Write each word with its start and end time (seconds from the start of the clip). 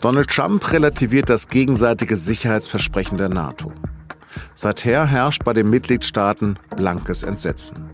Donald 0.00 0.30
Trump 0.30 0.72
relativiert 0.72 1.28
das 1.28 1.48
gegenseitige 1.48 2.16
Sicherheitsversprechen 2.16 3.18
der 3.18 3.28
NATO. 3.28 3.70
Seither 4.54 5.06
herrscht 5.06 5.44
bei 5.44 5.52
den 5.52 5.68
Mitgliedstaaten 5.68 6.58
blankes 6.74 7.22
Entsetzen. 7.22 7.90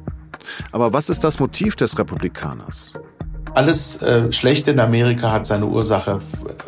Aber 0.71 0.93
was 0.93 1.09
ist 1.09 1.25
das 1.25 1.41
Motiv 1.41 1.75
des 1.75 1.99
Republikaners? 1.99 2.93
Alles 3.55 4.01
äh, 4.03 4.31
Schlechte 4.33 4.71
in 4.71 4.79
Amerika 4.79 5.33
hat 5.33 5.47
seine 5.47 5.67
Ursache 5.67 6.21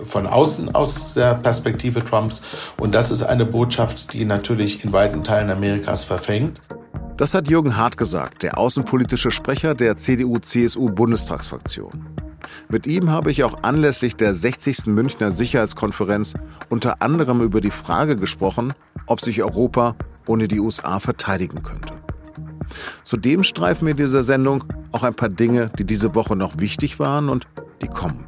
von 0.05 0.27
außen 0.27 0.75
aus 0.75 1.15
der 1.15 1.35
Perspektive 1.35 2.05
Trumps. 2.05 2.43
Und 2.79 2.97
das 2.97 3.13
ist 3.13 3.23
eine 3.23 3.45
Botschaft, 3.45 4.13
die 4.15 4.25
natürlich 4.25 4.85
in 4.85 4.93
weiten 4.93 5.23
Teilen 5.23 5.51
Amerikas 5.51 6.03
verfängt. 6.03 6.61
Das 7.17 7.33
hat 7.35 7.49
Jürgen 7.49 7.77
Hart 7.77 7.97
gesagt, 7.97 8.43
der 8.43 8.59
außenpolitische 8.59 9.31
Sprecher 9.31 9.75
der 9.75 9.99
CDU-CSU-Bundestagsfraktion. 9.99 12.18
Mit 12.69 12.87
ihm 12.87 13.11
habe 13.11 13.31
ich 13.31 13.45
auch 13.45 13.63
anlässlich 13.63 14.17
der 14.17 14.35
60. 14.35 14.87
Münchner 14.87 15.33
Sicherheitskonferenz 15.33 16.35
unter 16.69 17.03
anderem 17.03 17.41
über 17.41 17.61
die 17.61 17.71
Frage 17.71 18.17
gesprochen, 18.17 18.73
ob 19.07 19.21
sich 19.21 19.43
Europa 19.43 19.97
ohne 20.27 20.49
die 20.49 20.61
USA 20.61 21.01
verteidigen 21.01 21.63
könnte. 21.63 21.95
Zudem 23.03 23.45
streifen 23.45 23.87
wir 23.87 23.93
in 23.93 23.97
dieser 23.97 24.23
Sendung 24.23 24.65
auch 24.93 25.03
ein 25.03 25.15
paar 25.15 25.29
Dinge, 25.31 25.71
die 25.79 25.85
diese 25.85 26.15
Woche 26.15 26.37
noch 26.37 26.59
wichtig 26.59 26.99
waren 26.99 27.29
und 27.29 27.47
die 27.83 27.89
kommen. 27.89 28.27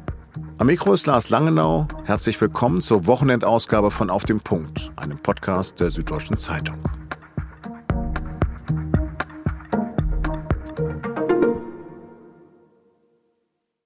Am 0.57 0.67
Mikro 0.67 0.93
ist 0.93 1.07
Lars 1.07 1.29
Langenau. 1.29 1.87
Herzlich 2.03 2.39
willkommen 2.39 2.81
zur 2.81 3.07
Wochenendausgabe 3.07 3.89
von 3.89 4.09
Auf 4.09 4.25
dem 4.25 4.39
Punkt, 4.39 4.91
einem 4.95 5.17
Podcast 5.17 5.79
der 5.79 5.89
Süddeutschen 5.89 6.37
Zeitung. 6.37 6.77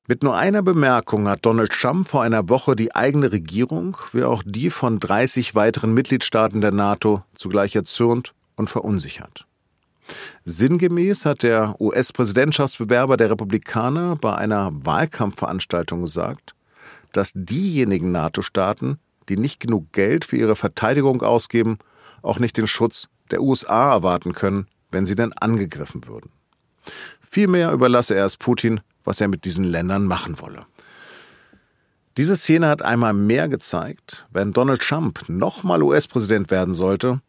Mit 0.08 0.22
nur 0.22 0.38
einer 0.38 0.62
Bemerkung 0.62 1.27
hat 1.27 1.48
Donald 1.48 1.71
Trump 1.71 2.07
vor 2.07 2.21
einer 2.21 2.48
Woche 2.48 2.76
die 2.76 2.93
eigene 2.93 3.32
Regierung, 3.32 3.98
wie 4.13 4.24
auch 4.24 4.43
die 4.46 4.70
von 4.70 4.99
30 4.99 5.55
weiteren 5.55 5.96
Mitgliedstaaten 5.96 6.62
der 6.62 6.71
NATO, 6.71 7.24
zugleich 7.34 7.76
erzürnt 7.76 8.35
und 8.55 8.70
verunsichert. 8.70 9.48
Sinngemäß 10.44 11.26
hat 11.26 11.41
der 11.41 11.82
US-Präsidentschaftsbewerber 11.82 13.18
der 13.18 13.32
Republikaner 13.32 14.16
bei 14.16 14.35
einer 14.35 14.71
Wahlkampfveranstaltung 14.85 16.02
gesagt, 16.02 16.54
dass 17.12 17.32
diejenigen 17.34 18.12
NATO-Staaten, 18.12 18.99
die 19.27 19.38
nicht 19.38 19.60
genug 19.60 19.91
Geld 19.91 20.24
für 20.24 20.38
ihre 20.38 20.55
Verteidigung 20.55 21.24
ausgeben, 21.24 21.79
auch 22.22 22.38
nicht 22.38 22.57
den 22.57 22.68
Schutz 22.68 23.07
der 23.32 23.41
USA 23.41 23.94
erwarten 23.94 24.34
können, 24.34 24.68
wenn 24.91 25.07
sie 25.07 25.16
denn 25.16 25.34
angegriffen 25.34 26.05
würden. 26.05 26.29
Vielmehr 27.27 27.72
überlasse 27.72 28.13
er 28.13 28.26
es 28.26 28.38
Putin, 28.38 28.82
was 29.05 29.21
er 29.21 29.27
mit 29.27 29.45
diesen 29.45 29.63
Ländern 29.63 30.05
machen 30.05 30.39
wolle. 30.41 30.65
Diese 32.17 32.35
Szene 32.35 32.67
hat 32.67 32.81
einmal 32.81 33.13
mehr 33.13 33.49
gezeigt, 33.49 34.25
wenn 34.31 34.51
Donald 34.51 34.81
Trump 34.81 35.27
nochmal 35.27 35.84
US-Präsident 35.84 36.49
werden 36.49 36.73
sollte, 36.73 37.21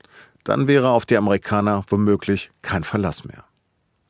dann 0.45 0.69
wäre 0.69 0.91
auf 0.91 1.07
die 1.07 1.17
Amerikaner 1.17 1.85
womöglich 1.89 2.51
kein 2.63 2.85
Verlass 2.85 3.25
mehr. 3.25 3.45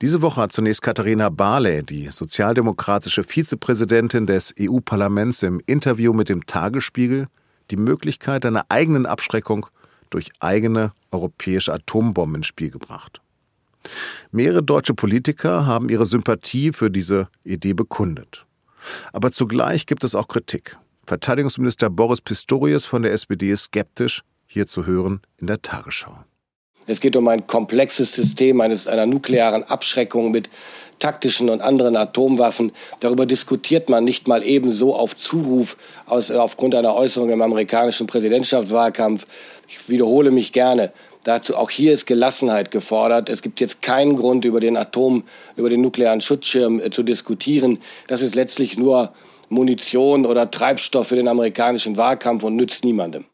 Diese 0.03 0.21
Woche 0.21 0.43
hat 0.43 0.53
zunächst 0.53 0.83
Katharina 0.83 1.31
Barley, 1.31 1.83
die 1.83 2.09
sozialdemokratische 2.09 3.25
Vizepräsidentin 3.25 4.27
des 4.27 4.55
EU-Parlaments, 4.61 5.43
im 5.43 5.63
Interview 5.65 6.13
mit 6.13 6.29
dem 6.29 6.45
Tagesspiegel 6.45 7.29
die 7.71 7.77
Möglichkeit 7.77 8.45
einer 8.45 8.67
eigenen 8.69 9.07
Abschreckung 9.07 9.67
durch 10.11 10.31
eigene 10.41 10.93
europäische 11.11 11.73
Atombomben 11.73 12.37
ins 12.37 12.47
Spiel 12.47 12.71
gebracht. 12.71 13.23
Mehrere 14.31 14.63
deutsche 14.63 14.95
Politiker 14.95 15.67
haben 15.67 15.89
ihre 15.89 16.07
Sympathie 16.07 16.73
für 16.73 16.91
diese 16.91 17.29
Idee 17.45 17.73
bekundet. 17.73 18.47
Aber 19.13 19.33
zugleich 19.33 19.87
gibt 19.87 20.05
es 20.05 20.15
auch 20.15 20.29
Kritik. 20.29 20.77
Verteidigungsminister 21.07 21.91
Boris 21.91 22.21
Pistorius 22.21 22.85
von 22.85 23.03
der 23.03 23.13
SPD 23.13 23.51
ist 23.51 23.65
skeptisch, 23.65 24.23
hier 24.47 24.67
zu 24.67 24.87
hören 24.87 25.21
in 25.39 25.47
der 25.47 25.63
Tagesschau. 25.63 26.25
Es 26.87 27.01
geht 27.01 27.17
um 27.17 27.27
ein 27.29 27.47
komplexes 27.47 28.13
System 28.13 28.61
eines, 28.61 28.87
einer 28.87 29.07
nuklearen 29.07 29.65
Abschreckung 29.65 30.31
mit 30.31 30.49
taktischen 30.99 31.51
und 31.51 31.61
anderen 31.61 31.97
Atomwaffen. 31.97 32.73
Darüber 33.01 33.27
diskutiert 33.27 33.89
man 33.89 34.05
nicht 34.05 34.29
mal 34.29 34.43
ebenso 34.43 34.95
auf 34.95 35.17
Zuruf 35.17 35.77
aus, 36.07 36.31
aufgrund 36.31 36.75
einer 36.75 36.95
Äußerung 36.95 37.31
im 37.31 37.43
amerikanischen 37.43 38.07
Präsidentschaftswahlkampf. 38.07 39.27
Ich 39.69 39.89
wiederhole 39.89 40.31
mich 40.31 40.53
gerne. 40.53 40.93
Dazu 41.27 41.57
auch 41.57 41.71
hier 41.71 41.93
ist 41.93 42.07
Gelassenheit 42.07 42.71
gefordert. 42.71 43.29
Es 43.29 43.43
gibt 43.43 43.59
jetzt 43.59 43.83
keinen 43.83 44.17
Grund, 44.17 44.45
über 44.45 44.61
den 44.61 44.77
Atom, 44.77 45.25
über 45.57 45.69
den 45.69 45.81
nuklearen 45.81 46.21
Schutzschirm 46.21 46.79
äh, 46.79 46.91
zu 46.91 47.03
diskutieren. 47.03 47.81
Das 48.07 48.23
ist 48.23 48.37
letztlich 48.37 48.79
nur 48.79 49.13
Munition 49.49 50.25
oder 50.25 50.49
Treibstoff 50.49 51.09
für 51.09 51.17
den 51.17 51.27
amerikanischen 51.27 51.97
Wahlkampf 51.97 52.45
und 52.45 52.55
nützt 52.55 52.85
niemandem. 52.85 53.25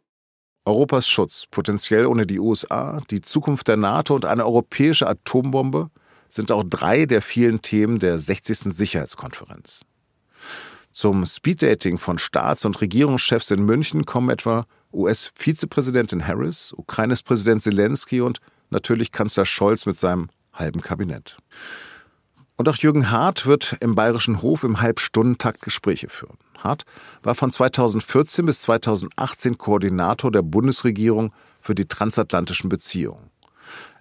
Europas 0.65 1.07
Schutz, 1.07 1.45
potenziell 1.51 2.07
ohne 2.07 2.27
die 2.27 2.41
USA, 2.41 3.03
die 3.11 3.21
Zukunft 3.21 3.69
der 3.69 3.77
NATO 3.77 4.15
und 4.15 4.25
eine 4.25 4.47
europäische 4.47 5.07
Atombombe 5.07 5.91
sind 6.31 6.51
auch 6.51 6.65
drei 6.65 7.05
der 7.05 7.21
vielen 7.21 7.61
Themen 7.61 7.99
der 7.99 8.19
60. 8.19 8.73
Sicherheitskonferenz. 8.75 9.83
Zum 10.93 11.27
Speeddating 11.27 11.99
von 11.99 12.19
Staats- 12.19 12.65
und 12.65 12.81
Regierungschefs 12.81 13.51
in 13.51 13.63
München 13.67 14.07
kommen 14.07 14.31
etwa 14.31 14.65
US-Vizepräsidentin 14.93 16.27
Harris, 16.27 16.73
Ukraines 16.77 17.23
Präsident 17.23 17.63
Zelensky 17.63 18.21
und 18.21 18.41
natürlich 18.71 19.13
Kanzler 19.13 19.45
Scholz 19.45 19.87
mit 19.87 19.97
seinem 19.97 20.29
halben 20.53 20.81
Kabinett. 20.81 21.37
Und 22.57 22.69
auch 22.69 22.77
Jürgen 22.77 23.11
Hart 23.11 23.47
wird 23.47 23.77
im 23.81 23.95
Bayerischen 23.95 24.43
Hof 24.43 24.63
im 24.63 24.81
Halbstundentakt 24.81 25.63
Gespräche 25.63 26.09
führen. 26.09 26.39
Hart 26.59 26.85
war 27.23 27.35
von 27.35 27.51
2014 27.51 28.47
bis 28.47 28.61
2018 28.63 29.59
Koordinator 29.59 30.31
der 30.31 30.43
Bundesregierung 30.43 31.33
für 31.61 31.75
die 31.75 31.87
transatlantischen 31.87 32.69
Beziehungen. 32.69 33.31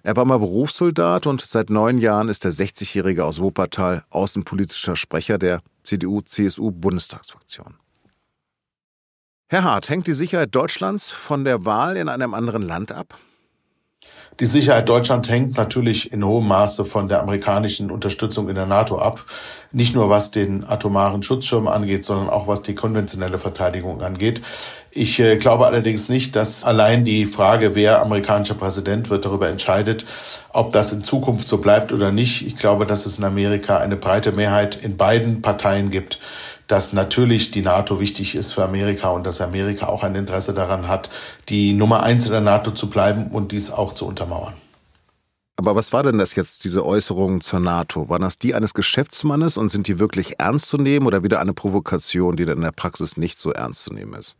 Er 0.04 0.16
war 0.16 0.24
mal 0.24 0.38
Berufssoldat 0.38 1.26
und 1.26 1.40
seit 1.40 1.70
neun 1.70 1.98
Jahren 1.98 2.28
ist 2.28 2.44
der 2.44 2.52
60-Jährige 2.52 3.24
aus 3.24 3.40
Wuppertal 3.40 4.04
außenpolitischer 4.10 4.96
Sprecher 4.96 5.38
der 5.38 5.62
CDU-CSU-Bundestagsfraktion. 5.84 7.81
Herr 9.52 9.64
Hart, 9.64 9.90
hängt 9.90 10.06
die 10.06 10.14
Sicherheit 10.14 10.54
Deutschlands 10.54 11.10
von 11.10 11.44
der 11.44 11.66
Wahl 11.66 11.98
in 11.98 12.08
einem 12.08 12.32
anderen 12.32 12.62
Land 12.62 12.90
ab? 12.90 13.18
Die 14.40 14.46
Sicherheit 14.46 14.88
Deutschlands 14.88 15.28
hängt 15.28 15.58
natürlich 15.58 16.10
in 16.10 16.24
hohem 16.24 16.48
Maße 16.48 16.86
von 16.86 17.06
der 17.06 17.20
amerikanischen 17.20 17.90
Unterstützung 17.90 18.48
in 18.48 18.54
der 18.54 18.64
NATO 18.64 18.98
ab. 18.98 19.22
Nicht 19.70 19.94
nur 19.94 20.08
was 20.08 20.30
den 20.30 20.64
atomaren 20.66 21.22
Schutzschirm 21.22 21.68
angeht, 21.68 22.06
sondern 22.06 22.30
auch 22.30 22.48
was 22.48 22.62
die 22.62 22.74
konventionelle 22.74 23.38
Verteidigung 23.38 24.00
angeht. 24.00 24.40
Ich 24.90 25.20
äh, 25.20 25.36
glaube 25.36 25.66
allerdings 25.66 26.08
nicht, 26.08 26.34
dass 26.34 26.64
allein 26.64 27.04
die 27.04 27.26
Frage, 27.26 27.74
wer 27.74 28.00
amerikanischer 28.00 28.54
Präsident 28.54 29.10
wird, 29.10 29.26
darüber 29.26 29.50
entscheidet, 29.50 30.06
ob 30.54 30.72
das 30.72 30.94
in 30.94 31.04
Zukunft 31.04 31.46
so 31.46 31.58
bleibt 31.58 31.92
oder 31.92 32.10
nicht. 32.10 32.46
Ich 32.46 32.56
glaube, 32.56 32.86
dass 32.86 33.04
es 33.04 33.18
in 33.18 33.24
Amerika 33.24 33.76
eine 33.76 33.96
breite 33.96 34.32
Mehrheit 34.32 34.82
in 34.82 34.96
beiden 34.96 35.42
Parteien 35.42 35.90
gibt, 35.90 36.18
dass 36.72 36.94
natürlich 36.94 37.50
die 37.50 37.60
NATO 37.60 38.00
wichtig 38.00 38.34
ist 38.34 38.52
für 38.52 38.64
Amerika 38.64 39.10
und 39.10 39.26
dass 39.26 39.42
Amerika 39.42 39.88
auch 39.88 40.02
ein 40.02 40.14
Interesse 40.14 40.54
daran 40.54 40.88
hat, 40.88 41.10
die 41.50 41.74
Nummer 41.74 42.02
eins 42.02 42.24
in 42.24 42.32
der 42.32 42.40
NATO 42.40 42.70
zu 42.70 42.88
bleiben 42.88 43.26
und 43.26 43.52
dies 43.52 43.70
auch 43.70 43.92
zu 43.92 44.06
untermauern. 44.06 44.54
Aber 45.56 45.76
was 45.76 45.92
war 45.92 46.02
denn 46.02 46.16
das 46.16 46.34
jetzt, 46.34 46.64
diese 46.64 46.82
Äußerungen 46.82 47.42
zur 47.42 47.60
NATO? 47.60 48.08
Waren 48.08 48.22
das 48.22 48.38
die 48.38 48.54
eines 48.54 48.72
Geschäftsmannes 48.72 49.58
und 49.58 49.68
sind 49.68 49.86
die 49.86 49.98
wirklich 49.98 50.40
ernst 50.40 50.66
zu 50.68 50.78
nehmen 50.78 51.06
oder 51.06 51.22
wieder 51.22 51.40
eine 51.40 51.52
Provokation, 51.52 52.36
die 52.36 52.46
dann 52.46 52.56
in 52.56 52.62
der 52.62 52.72
Praxis 52.72 53.18
nicht 53.18 53.38
so 53.38 53.52
ernst 53.52 53.82
zu 53.82 53.92
nehmen 53.92 54.14
ist? 54.14 54.34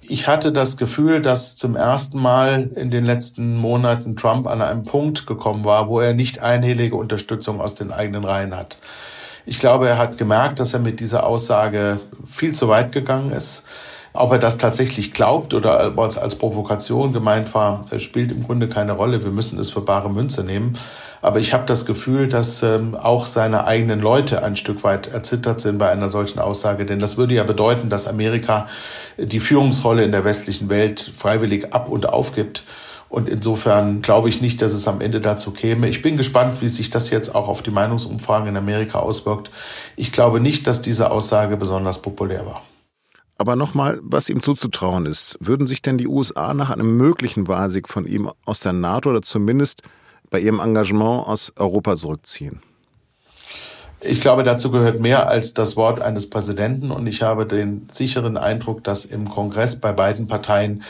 Ich 0.00 0.26
hatte 0.26 0.52
das 0.52 0.76
Gefühl, 0.76 1.22
dass 1.22 1.56
zum 1.56 1.76
ersten 1.76 2.20
Mal 2.20 2.72
in 2.74 2.90
den 2.90 3.04
letzten 3.04 3.56
Monaten 3.56 4.16
Trump 4.16 4.48
an 4.48 4.60
einem 4.60 4.82
Punkt 4.82 5.28
gekommen 5.28 5.64
war, 5.64 5.88
wo 5.88 6.00
er 6.00 6.12
nicht 6.12 6.40
einhellige 6.40 6.96
Unterstützung 6.96 7.60
aus 7.60 7.76
den 7.76 7.92
eigenen 7.92 8.24
Reihen 8.24 8.56
hat. 8.56 8.78
Ich 9.46 9.58
glaube, 9.58 9.88
er 9.88 9.98
hat 9.98 10.16
gemerkt, 10.16 10.58
dass 10.58 10.72
er 10.72 10.80
mit 10.80 11.00
dieser 11.00 11.24
Aussage 11.24 12.00
viel 12.26 12.52
zu 12.52 12.68
weit 12.68 12.92
gegangen 12.92 13.30
ist. 13.32 13.64
Ob 14.16 14.30
er 14.30 14.38
das 14.38 14.58
tatsächlich 14.58 15.12
glaubt 15.12 15.54
oder 15.54 15.96
was 15.96 16.18
als 16.18 16.36
Provokation 16.36 17.12
gemeint 17.12 17.52
war, 17.52 17.84
spielt 17.98 18.30
im 18.30 18.44
Grunde 18.44 18.68
keine 18.68 18.92
Rolle. 18.92 19.24
Wir 19.24 19.32
müssen 19.32 19.58
es 19.58 19.70
für 19.70 19.80
bare 19.80 20.08
Münze 20.08 20.44
nehmen. 20.44 20.78
Aber 21.20 21.40
ich 21.40 21.52
habe 21.52 21.66
das 21.66 21.84
Gefühl, 21.84 22.28
dass 22.28 22.62
ähm, 22.62 22.94
auch 22.94 23.26
seine 23.26 23.66
eigenen 23.66 24.00
Leute 24.00 24.44
ein 24.44 24.56
Stück 24.56 24.84
weit 24.84 25.08
erzittert 25.08 25.60
sind 25.60 25.78
bei 25.78 25.90
einer 25.90 26.08
solchen 26.08 26.38
Aussage. 26.38 26.86
Denn 26.86 27.00
das 27.00 27.16
würde 27.16 27.34
ja 27.34 27.42
bedeuten, 27.42 27.88
dass 27.88 28.06
Amerika 28.06 28.68
die 29.18 29.40
Führungsrolle 29.40 30.04
in 30.04 30.12
der 30.12 30.24
westlichen 30.24 30.68
Welt 30.68 31.00
freiwillig 31.00 31.74
ab 31.74 31.88
und 31.88 32.08
aufgibt. 32.08 32.62
Und 33.14 33.28
insofern 33.28 34.02
glaube 34.02 34.28
ich 34.28 34.40
nicht, 34.40 34.60
dass 34.60 34.72
es 34.72 34.88
am 34.88 35.00
Ende 35.00 35.20
dazu 35.20 35.52
käme. 35.52 35.88
Ich 35.88 36.02
bin 36.02 36.16
gespannt, 36.16 36.60
wie 36.62 36.68
sich 36.68 36.90
das 36.90 37.10
jetzt 37.10 37.32
auch 37.32 37.46
auf 37.46 37.62
die 37.62 37.70
Meinungsumfragen 37.70 38.48
in 38.48 38.56
Amerika 38.56 38.98
auswirkt. 38.98 39.52
Ich 39.94 40.10
glaube 40.10 40.40
nicht, 40.40 40.66
dass 40.66 40.82
diese 40.82 41.12
Aussage 41.12 41.56
besonders 41.56 42.02
populär 42.02 42.44
war. 42.44 42.62
Aber 43.38 43.54
nochmal, 43.54 44.00
was 44.02 44.28
ihm 44.28 44.42
zuzutrauen 44.42 45.06
ist, 45.06 45.38
würden 45.38 45.68
sich 45.68 45.80
denn 45.80 45.96
die 45.96 46.08
USA 46.08 46.54
nach 46.54 46.70
einem 46.70 46.96
möglichen 46.96 47.46
Wahlsieg 47.46 47.88
von 47.88 48.04
ihm 48.04 48.32
aus 48.46 48.58
der 48.58 48.72
NATO 48.72 49.10
oder 49.10 49.22
zumindest 49.22 49.82
bei 50.28 50.40
ihrem 50.40 50.58
Engagement 50.58 51.28
aus 51.28 51.52
Europa 51.56 51.94
zurückziehen? 51.94 52.62
Ich 54.00 54.20
glaube, 54.20 54.42
dazu 54.42 54.72
gehört 54.72 54.98
mehr 54.98 55.28
als 55.28 55.54
das 55.54 55.76
Wort 55.76 56.02
eines 56.02 56.30
Präsidenten 56.30 56.90
und 56.90 57.06
ich 57.06 57.22
habe 57.22 57.46
den 57.46 57.86
sicheren 57.92 58.36
Eindruck, 58.36 58.82
dass 58.82 59.04
im 59.04 59.28
Kongress 59.28 59.78
bei 59.78 59.92
beiden 59.92 60.26
Parteien 60.26 60.82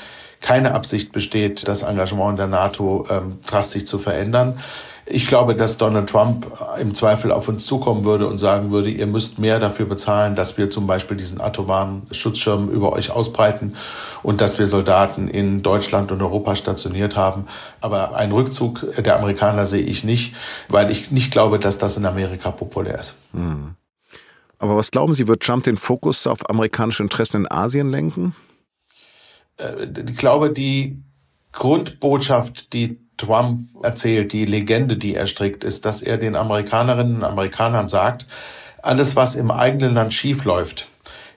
keine 0.45 0.75
Absicht 0.75 1.11
besteht, 1.11 1.67
das 1.67 1.83
Engagement 1.83 2.39
der 2.39 2.49
NATO 2.49 3.07
ähm, 3.09 3.39
drastisch 3.47 3.87
zu 3.87 3.99
verändern. 3.99 4.59
Ich 5.07 5.27
glaube, 5.27 5.57
dass 5.57 5.79
Donald 5.79 6.11
Trump 6.11 6.47
im 6.79 6.95
Zweifel 6.95 7.33
auf 7.33 7.49
uns 7.49 7.65
zukommen 7.65 8.05
würde 8.05 8.27
und 8.27 8.37
sagen 8.37 8.71
würde, 8.71 8.91
ihr 8.91 9.07
müsst 9.07 9.39
mehr 9.39 9.59
dafür 9.59 9.87
bezahlen, 9.87 10.37
dass 10.37 10.59
wir 10.59 10.69
zum 10.69 10.87
Beispiel 10.87 11.17
diesen 11.17 11.41
atomaren 11.41 12.03
Schutzschirm 12.11 12.69
über 12.69 12.93
euch 12.93 13.11
ausbreiten 13.11 13.75
und 14.23 14.43
dass 14.43 14.59
wir 14.59 14.67
Soldaten 14.67 15.29
in 15.29 15.63
Deutschland 15.63 16.13
und 16.13 16.21
Europa 16.21 16.57
stationiert 16.57 17.17
haben. 17.17 17.47
Aber 17.81 18.15
einen 18.15 18.33
Rückzug 18.33 18.87
der 18.99 19.17
Amerikaner 19.17 19.65
sehe 19.65 19.83
ich 19.83 20.05
nicht, 20.05 20.37
weil 20.69 20.91
ich 20.91 21.11
nicht 21.11 21.33
glaube, 21.33 21.59
dass 21.59 21.79
das 21.79 21.97
in 21.97 22.05
Amerika 22.05 22.51
populär 22.51 22.99
ist. 22.99 23.19
Hm. 23.33 23.77
Aber 24.59 24.77
was 24.77 24.91
glauben 24.91 25.15
Sie, 25.15 25.27
wird 25.27 25.43
Trump 25.43 25.65
den 25.65 25.79
Fokus 25.79 26.27
auf 26.27 26.51
amerikanische 26.51 27.03
Interessen 27.03 27.39
in 27.39 27.51
Asien 27.51 27.89
lenken? 27.89 28.35
Äh, 29.59 29.87
ich 30.09 30.17
glaube, 30.17 30.51
die 30.51 31.03
Grundbotschaft, 31.53 32.73
die 32.73 32.99
Trump 33.17 33.69
erzählt, 33.83 34.33
die 34.33 34.45
Legende, 34.45 34.97
die 34.97 35.15
er 35.15 35.27
strickt, 35.27 35.63
ist, 35.65 35.85
dass 35.85 36.03
er 36.03 36.19
den 36.19 36.37
Amerikanerinnen 36.37 37.17
und 37.17 37.25
Amerikanern 37.25 37.89
sagt, 37.89 38.27
alles, 38.83 39.17
was 39.17 39.35
im 39.35 39.51
eigenen 39.51 39.95
Land 39.95 40.13
schief 40.13 40.45
läuft, 40.45 40.89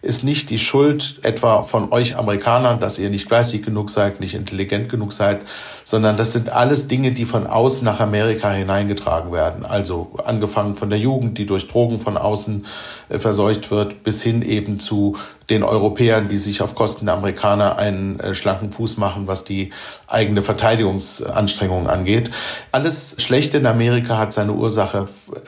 ist 0.02 0.24
nicht 0.24 0.50
die 0.50 0.60
Schuld 0.60 1.20
etwa 1.24 1.64
von 1.64 1.92
euch 1.92 2.18
Amerikanern, 2.18 2.80
dass 2.80 3.00
ihr 3.00 3.10
nicht 3.10 3.30
geistig 3.30 3.64
genug 3.64 3.90
seid, 3.90 4.20
nicht 4.20 4.36
intelligent 4.36 4.90
genug 4.90 5.12
seid, 5.12 5.42
sondern 5.84 6.18
das 6.18 6.34
sind 6.34 6.50
alles 6.50 6.88
Dinge, 6.88 7.12
die 7.12 7.26
von 7.26 7.48
außen 7.48 7.84
nach 7.84 8.00
Amerika 8.00 8.52
hineingetragen 8.52 9.32
werden. 9.32 9.66
Also 9.66 10.12
angefangen 10.24 10.76
von 10.76 10.90
der 10.90 11.00
Jugend, 11.00 11.38
die 11.38 11.46
durch 11.46 11.68
Drogen 11.68 12.00
von 12.00 12.18
außen 12.18 12.66
äh, 13.10 13.20
verseucht 13.20 13.72
wird, 13.72 14.04
bis 14.04 14.22
hin 14.22 14.42
eben 14.44 14.80
zu 14.80 15.18
den 15.50 15.64
Europäern, 15.64 16.28
die 16.28 16.40
sich 16.40 16.62
auf 16.62 16.76
Kosten 16.76 17.06
der 17.06 17.16
Amerikaner 17.16 17.78
einen 17.78 18.20
äh, 18.20 18.36
schlanken 18.36 18.70
Fuß 18.70 18.98
machen, 18.98 19.28
was 19.28 19.46
die 19.46 19.72
eigene 20.08 20.42
Verteidigungsanstrengung 20.42 21.88
angeht. 21.88 22.32
Alles 22.74 23.16
Schlechte 23.20 23.58
in 23.58 23.66
Amerika 23.66 24.18
hat 24.18 24.34
seine 24.34 24.52
Ursache 24.54 25.08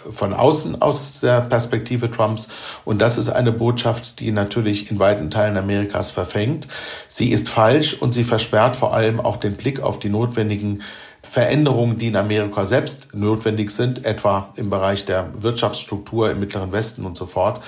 von 0.10 0.34
außen 0.34 0.81
aus 0.81 1.19
der 1.19 1.42
Perspektive 1.42 2.10
Trumps. 2.10 2.50
Und 2.86 3.01
das 3.01 3.18
ist 3.18 3.30
eine 3.30 3.51
Botschaft, 3.51 4.22
die 4.22 4.31
natürlich 4.31 4.90
in 4.90 5.00
weiten 5.00 5.30
Teilen 5.30 5.57
Amerikas 5.57 6.10
verfängt. 6.10 6.68
Sie 7.10 7.31
ist 7.31 7.50
falsch 7.50 7.96
und 7.96 8.13
sie 8.13 8.24
versperrt 8.24 8.78
vor 8.78 8.94
allem 8.94 9.19
auch 9.19 9.38
den 9.38 9.56
Blick 9.57 9.81
auf 9.81 10.00
die 10.00 10.10
Not 10.10 10.30
notwendigen 10.30 10.84
Veränderungen, 11.29 11.99
die 11.99 12.07
in 12.07 12.15
Amerika 12.15 12.65
selbst 12.65 13.13
notwendig 13.13 13.69
sind, 13.69 14.03
etwa 14.03 14.49
im 14.55 14.71
Bereich 14.71 15.05
der 15.05 15.29
Wirtschaftsstruktur 15.35 16.31
im 16.31 16.39
Mittleren 16.39 16.71
Westen 16.71 17.05
und 17.05 17.15
so 17.15 17.27
fort. 17.27 17.61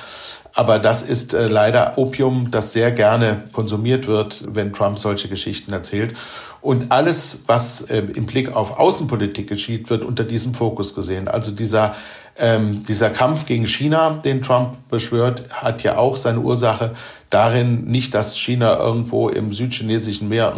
Aber 0.55 0.79
das 0.79 1.03
ist 1.03 1.33
äh, 1.33 1.47
leider 1.47 1.97
Opium, 1.97 2.49
das 2.49 2.73
sehr 2.73 2.91
gerne 2.91 3.43
konsumiert 3.53 4.07
wird, 4.07 4.43
wenn 4.55 4.73
Trump 4.73 4.97
solche 4.97 5.27
Geschichten 5.27 5.71
erzählt. 5.71 6.15
Und 6.61 6.91
alles, 6.91 7.41
was 7.47 7.81
äh, 7.81 7.99
im 7.99 8.25
Blick 8.25 8.55
auf 8.55 8.77
Außenpolitik 8.77 9.47
geschieht, 9.47 9.89
wird 9.89 10.05
unter 10.05 10.23
diesem 10.23 10.53
Fokus 10.53 10.93
gesehen. 10.93 11.27
Also 11.27 11.51
dieser 11.51 11.95
ähm, 12.37 12.83
dieser 12.83 13.09
Kampf 13.09 13.45
gegen 13.45 13.67
China, 13.67 14.11
den 14.11 14.41
Trump 14.41 14.77
beschwört, 14.89 15.43
hat 15.51 15.83
ja 15.83 15.97
auch 15.97 16.17
seine 16.17 16.39
Ursache 16.39 16.91
darin, 17.29 17.85
nicht, 17.85 18.13
dass 18.13 18.37
China 18.37 18.77
irgendwo 18.77 19.29
im 19.29 19.53
südchinesischen 19.53 20.29
Meer 20.29 20.53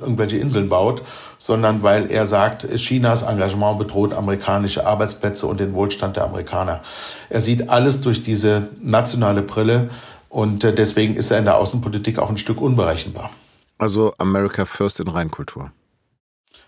irgendwelche 0.00 0.38
Inseln 0.38 0.68
baut, 0.68 1.02
sondern 1.38 1.82
weil 1.82 2.10
er 2.10 2.26
sagt, 2.26 2.66
Chinas 2.76 3.22
Engagement 3.22 3.78
bedroht 3.78 4.12
amerikanische 4.12 4.86
Arbeitsplätze 4.86 5.46
und 5.46 5.60
den 5.60 5.74
Wohlstand 5.74 6.16
der 6.16 6.24
Amerikaner. 6.24 6.80
Er 7.28 7.40
sieht 7.40 7.68
alles 7.68 8.00
durch 8.00 8.22
diese 8.22 8.68
nationale 8.80 9.42
Brille 9.42 9.90
und 10.28 10.64
äh, 10.64 10.72
deswegen 10.74 11.16
ist 11.16 11.30
er 11.30 11.38
in 11.38 11.44
der 11.44 11.58
Außenpolitik 11.58 12.18
auch 12.18 12.30
ein 12.30 12.38
Stück 12.38 12.60
unberechenbar. 12.60 13.30
Also 13.78 14.14
America 14.18 14.64
First 14.64 15.00
in 15.00 15.08
Reinkultur. 15.08 15.72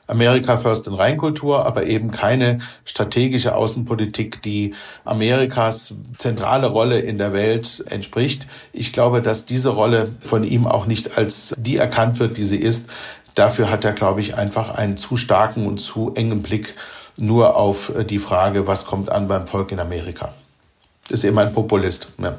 Amerika 0.08 0.56
First 0.56 0.86
in 0.86 0.94
Reinkultur, 0.94 1.66
aber 1.66 1.86
eben 1.86 2.10
keine 2.10 2.58
strategische 2.84 3.54
Außenpolitik, 3.54 4.42
die 4.42 4.74
Amerikas 5.04 5.94
zentrale 6.16 6.66
Rolle 6.66 6.98
in 7.00 7.18
der 7.18 7.32
Welt 7.32 7.84
entspricht. 7.88 8.48
Ich 8.72 8.92
glaube, 8.92 9.20
dass 9.20 9.44
diese 9.44 9.70
Rolle 9.70 10.12
von 10.20 10.44
ihm 10.44 10.66
auch 10.66 10.86
nicht 10.86 11.18
als 11.18 11.54
die 11.58 11.76
erkannt 11.76 12.18
wird, 12.18 12.38
die 12.38 12.44
sie 12.44 12.56
ist. 12.56 12.88
Dafür 13.34 13.70
hat 13.70 13.84
er, 13.84 13.92
glaube 13.92 14.20
ich, 14.20 14.34
einfach 14.34 14.70
einen 14.70 14.96
zu 14.96 15.16
starken 15.16 15.66
und 15.66 15.78
zu 15.78 16.12
engen 16.14 16.42
Blick 16.42 16.74
nur 17.18 17.56
auf 17.56 17.92
die 18.08 18.18
Frage, 18.18 18.66
was 18.66 18.86
kommt 18.86 19.10
an 19.10 19.28
beim 19.28 19.46
Volk 19.46 19.72
in 19.72 19.80
Amerika. 19.80 20.32
ist 21.08 21.24
eben 21.24 21.38
ein 21.38 21.52
Populist. 21.52 22.08
Ja. 22.18 22.38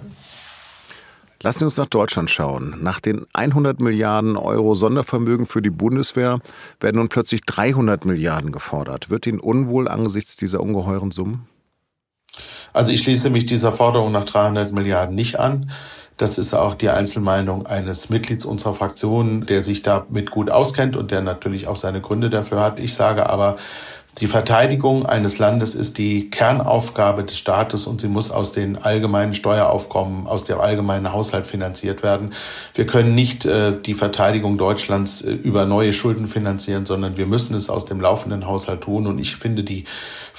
Lassen 1.41 1.59
Sie 1.59 1.65
uns 1.65 1.77
nach 1.77 1.87
Deutschland 1.87 2.29
schauen. 2.29 2.75
Nach 2.81 2.99
den 2.99 3.25
100 3.33 3.79
Milliarden 3.79 4.35
Euro 4.35 4.73
Sondervermögen 4.73 5.45
für 5.45 5.61
die 5.61 5.69
Bundeswehr 5.69 6.39
werden 6.81 6.97
nun 6.97 7.07
plötzlich 7.07 7.41
300 7.41 8.03
Milliarden 8.03 8.51
gefordert. 8.51 9.09
Wird 9.09 9.25
Ihnen 9.25 9.39
unwohl 9.39 9.87
angesichts 9.87 10.35
dieser 10.35 10.59
ungeheuren 10.59 11.11
Summen? 11.11 11.47
Also 12.73 12.91
ich 12.91 13.01
schließe 13.01 13.29
mich 13.29 13.45
dieser 13.45 13.71
Forderung 13.71 14.11
nach 14.11 14.25
300 14.25 14.73
Milliarden 14.73 15.15
nicht 15.15 15.39
an. 15.39 15.71
Das 16.17 16.37
ist 16.37 16.53
auch 16.53 16.75
die 16.75 16.89
Einzelmeinung 16.89 17.65
eines 17.65 18.09
Mitglieds 18.09 18.43
unserer 18.43 18.73
Fraktion, 18.73 19.45
der 19.45 19.61
sich 19.61 19.83
damit 19.83 20.31
gut 20.31 20.51
auskennt 20.51 20.97
und 20.97 21.11
der 21.11 21.21
natürlich 21.21 21.67
auch 21.67 21.77
seine 21.77 22.01
Gründe 22.01 22.29
dafür 22.29 22.59
hat. 22.59 22.81
Ich 22.81 22.93
sage 22.93 23.29
aber, 23.29 23.55
die 24.17 24.27
Verteidigung 24.27 25.05
eines 25.05 25.37
Landes 25.37 25.75
ist 25.75 25.97
die 25.97 26.29
Kernaufgabe 26.29 27.23
des 27.23 27.37
Staates 27.37 27.87
und 27.87 28.01
sie 28.01 28.09
muss 28.09 28.31
aus 28.31 28.51
den 28.51 28.77
allgemeinen 28.77 29.33
Steueraufkommen, 29.33 30.27
aus 30.27 30.43
dem 30.43 30.59
allgemeinen 30.59 31.13
Haushalt 31.13 31.47
finanziert 31.47 32.03
werden. 32.03 32.33
Wir 32.73 32.85
können 32.85 33.15
nicht 33.15 33.45
äh, 33.45 33.79
die 33.79 33.93
Verteidigung 33.93 34.57
Deutschlands 34.57 35.21
äh, 35.21 35.31
über 35.31 35.65
neue 35.65 35.93
Schulden 35.93 36.27
finanzieren, 36.27 36.85
sondern 36.85 37.15
wir 37.15 37.27
müssen 37.27 37.53
es 37.53 37.69
aus 37.69 37.85
dem 37.85 38.01
laufenden 38.01 38.45
Haushalt 38.45 38.81
tun. 38.81 39.07
Und 39.07 39.19
ich 39.19 39.37
finde 39.37 39.63
die 39.63 39.85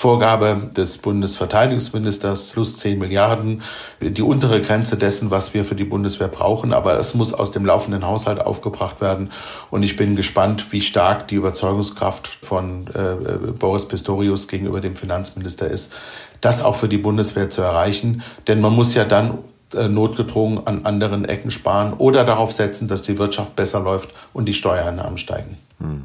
Vorgabe 0.00 0.70
des 0.74 0.96
Bundesverteidigungsministers 0.96 2.52
plus 2.52 2.78
10 2.78 2.98
Milliarden 2.98 3.60
die 4.00 4.22
untere 4.22 4.62
Grenze 4.62 4.96
dessen, 4.96 5.30
was 5.30 5.52
wir 5.52 5.62
für 5.62 5.74
die 5.74 5.84
Bundeswehr 5.84 6.28
brauchen. 6.28 6.72
Aber 6.72 6.98
es 6.98 7.12
muss 7.12 7.34
aus 7.34 7.50
dem 7.50 7.66
laufenden 7.66 8.06
Haushalt 8.06 8.40
aufgebracht 8.40 9.02
werden. 9.02 9.30
Und 9.68 9.82
ich 9.82 9.96
bin 9.96 10.16
gespannt, 10.16 10.72
wie 10.72 10.80
stark 10.80 11.28
die 11.28 11.34
Überzeugungskraft 11.34 12.28
von 12.28 12.86
äh, 12.86 13.52
Boris 13.58 13.88
Pistorius 13.88 14.48
gegenüber 14.48 14.80
dem 14.80 14.96
Finanzminister 14.96 15.68
ist, 15.68 15.92
das 16.40 16.64
auch 16.64 16.76
für 16.76 16.88
die 16.88 16.96
Bundeswehr 16.96 17.50
zu 17.50 17.60
erreichen. 17.60 18.22
Denn 18.48 18.62
man 18.62 18.74
muss 18.74 18.94
ja 18.94 19.04
dann 19.04 19.36
äh, 19.74 19.86
notgedrungen 19.86 20.66
an 20.66 20.86
anderen 20.86 21.26
Ecken 21.26 21.50
sparen 21.50 21.92
oder 21.92 22.24
darauf 22.24 22.52
setzen, 22.52 22.88
dass 22.88 23.02
die 23.02 23.18
Wirtschaft 23.18 23.54
besser 23.54 23.80
läuft 23.80 24.08
und 24.32 24.46
die 24.46 24.54
Steuereinnahmen 24.54 25.18
steigen. 25.18 25.58
Hm. 25.78 26.04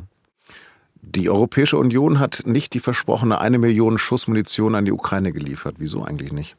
Die 1.15 1.29
Europäische 1.29 1.77
Union 1.77 2.19
hat 2.19 2.43
nicht 2.45 2.73
die 2.73 2.81
versprochene 2.81 3.39
eine 3.39 3.57
Million 3.57 3.97
Schuss 3.97 4.27
Munition 4.27 4.75
an 4.75 4.83
die 4.83 4.91
Ukraine 4.91 5.31
geliefert. 5.31 5.75
Wieso 5.79 6.03
eigentlich 6.03 6.33
nicht? 6.33 6.57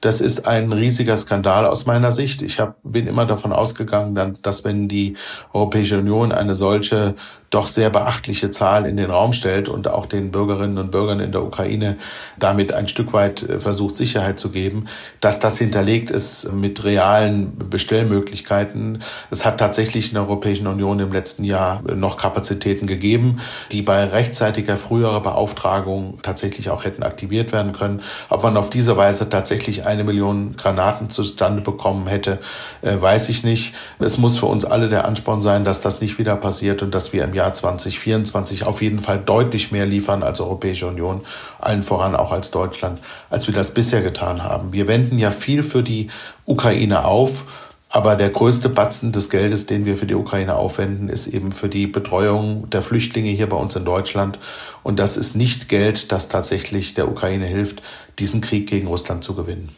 Das 0.00 0.20
ist 0.20 0.46
ein 0.46 0.70
riesiger 0.72 1.16
Skandal 1.16 1.64
aus 1.64 1.86
meiner 1.86 2.12
Sicht. 2.12 2.42
Ich 2.42 2.60
hab, 2.60 2.76
bin 2.82 3.06
immer 3.06 3.24
davon 3.24 3.52
ausgegangen, 3.52 4.36
dass 4.42 4.64
wenn 4.64 4.86
die 4.88 5.16
Europäische 5.52 5.98
Union 5.98 6.32
eine 6.32 6.54
solche 6.54 7.14
doch 7.54 7.68
sehr 7.68 7.90
beachtliche 7.90 8.50
Zahl 8.50 8.86
in 8.86 8.96
den 8.96 9.10
Raum 9.10 9.32
stellt 9.32 9.68
und 9.68 9.86
auch 9.88 10.06
den 10.06 10.32
Bürgerinnen 10.32 10.78
und 10.78 10.90
Bürgern 10.90 11.20
in 11.20 11.30
der 11.30 11.44
Ukraine 11.44 11.96
damit 12.38 12.72
ein 12.72 12.88
Stück 12.88 13.12
weit 13.12 13.42
äh, 13.42 13.60
versucht, 13.60 13.96
Sicherheit 13.96 14.38
zu 14.38 14.50
geben, 14.50 14.86
dass 15.20 15.40
das 15.40 15.58
hinterlegt 15.58 16.10
ist 16.10 16.52
mit 16.52 16.82
realen 16.84 17.56
Bestellmöglichkeiten. 17.70 19.02
Es 19.30 19.44
hat 19.44 19.58
tatsächlich 19.58 20.08
in 20.08 20.14
der 20.14 20.24
Europäischen 20.24 20.66
Union 20.66 20.98
im 20.98 21.12
letzten 21.12 21.44
Jahr 21.44 21.82
noch 21.94 22.16
Kapazitäten 22.16 22.86
gegeben, 22.86 23.40
die 23.70 23.82
bei 23.82 24.04
rechtzeitiger 24.04 24.76
früherer 24.76 25.20
Beauftragung 25.20 26.18
tatsächlich 26.22 26.70
auch 26.70 26.84
hätten 26.84 27.02
aktiviert 27.02 27.52
werden 27.52 27.72
können. 27.72 28.02
Ob 28.30 28.42
man 28.42 28.56
auf 28.56 28.70
diese 28.70 28.96
Weise 28.96 29.28
tatsächlich 29.28 29.86
eine 29.86 30.02
Million 30.02 30.56
Granaten 30.56 31.08
zustande 31.08 31.60
bekommen 31.60 32.06
hätte, 32.06 32.38
äh, 32.82 33.00
weiß 33.00 33.28
ich 33.28 33.44
nicht. 33.44 33.74
Es 34.00 34.18
muss 34.18 34.38
für 34.38 34.46
uns 34.46 34.64
alle 34.64 34.88
der 34.88 35.04
Ansporn 35.04 35.42
sein, 35.42 35.64
dass 35.64 35.80
das 35.80 36.00
nicht 36.00 36.18
wieder 36.18 36.36
passiert 36.36 36.82
und 36.82 36.94
dass 36.94 37.12
wir 37.12 37.22
im 37.24 37.34
Jahr 37.34 37.43
Jahr 37.44 37.52
2024 37.52 38.64
auf 38.64 38.80
jeden 38.80 39.00
Fall 39.00 39.18
deutlich 39.18 39.70
mehr 39.70 39.86
liefern 39.86 40.22
als 40.22 40.40
Europäische 40.40 40.86
Union, 40.86 41.20
allen 41.60 41.82
voran 41.82 42.16
auch 42.16 42.32
als 42.32 42.50
Deutschland, 42.50 43.00
als 43.28 43.46
wir 43.46 43.54
das 43.54 43.74
bisher 43.74 44.02
getan 44.02 44.42
haben. 44.42 44.72
Wir 44.72 44.88
wenden 44.88 45.18
ja 45.18 45.30
viel 45.30 45.62
für 45.62 45.82
die 45.82 46.08
Ukraine 46.46 47.04
auf. 47.04 47.44
Aber 47.90 48.16
der 48.16 48.30
größte 48.30 48.70
Batzen 48.70 49.12
des 49.12 49.30
Geldes, 49.30 49.66
den 49.66 49.84
wir 49.84 49.96
für 49.96 50.06
die 50.06 50.16
Ukraine 50.16 50.56
aufwenden, 50.56 51.08
ist 51.08 51.28
eben 51.28 51.52
für 51.52 51.68
die 51.68 51.86
Betreuung 51.86 52.68
der 52.68 52.82
Flüchtlinge 52.82 53.30
hier 53.30 53.48
bei 53.48 53.56
uns 53.56 53.76
in 53.76 53.84
Deutschland. 53.84 54.40
Und 54.82 54.98
das 54.98 55.16
ist 55.16 55.36
nicht 55.36 55.68
Geld, 55.68 56.10
das 56.10 56.28
tatsächlich 56.28 56.94
der 56.94 57.08
Ukraine 57.08 57.46
hilft, 57.46 57.82
diesen 58.18 58.40
Krieg 58.40 58.68
gegen 58.68 58.88
Russland 58.88 59.22
zu 59.22 59.36
gewinnen. 59.36 59.68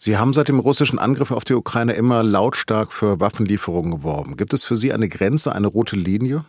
Sie 0.00 0.16
haben 0.16 0.32
seit 0.32 0.46
dem 0.46 0.60
russischen 0.60 1.00
Angriff 1.00 1.32
auf 1.32 1.44
die 1.44 1.54
Ukraine 1.54 1.94
immer 1.94 2.22
lautstark 2.22 2.92
für 2.92 3.18
Waffenlieferungen 3.18 3.90
geworben. 3.90 4.36
Gibt 4.36 4.54
es 4.54 4.62
für 4.62 4.76
Sie 4.76 4.92
eine 4.92 5.08
Grenze, 5.08 5.52
eine 5.52 5.66
rote 5.66 5.96
Linie? 5.96 6.44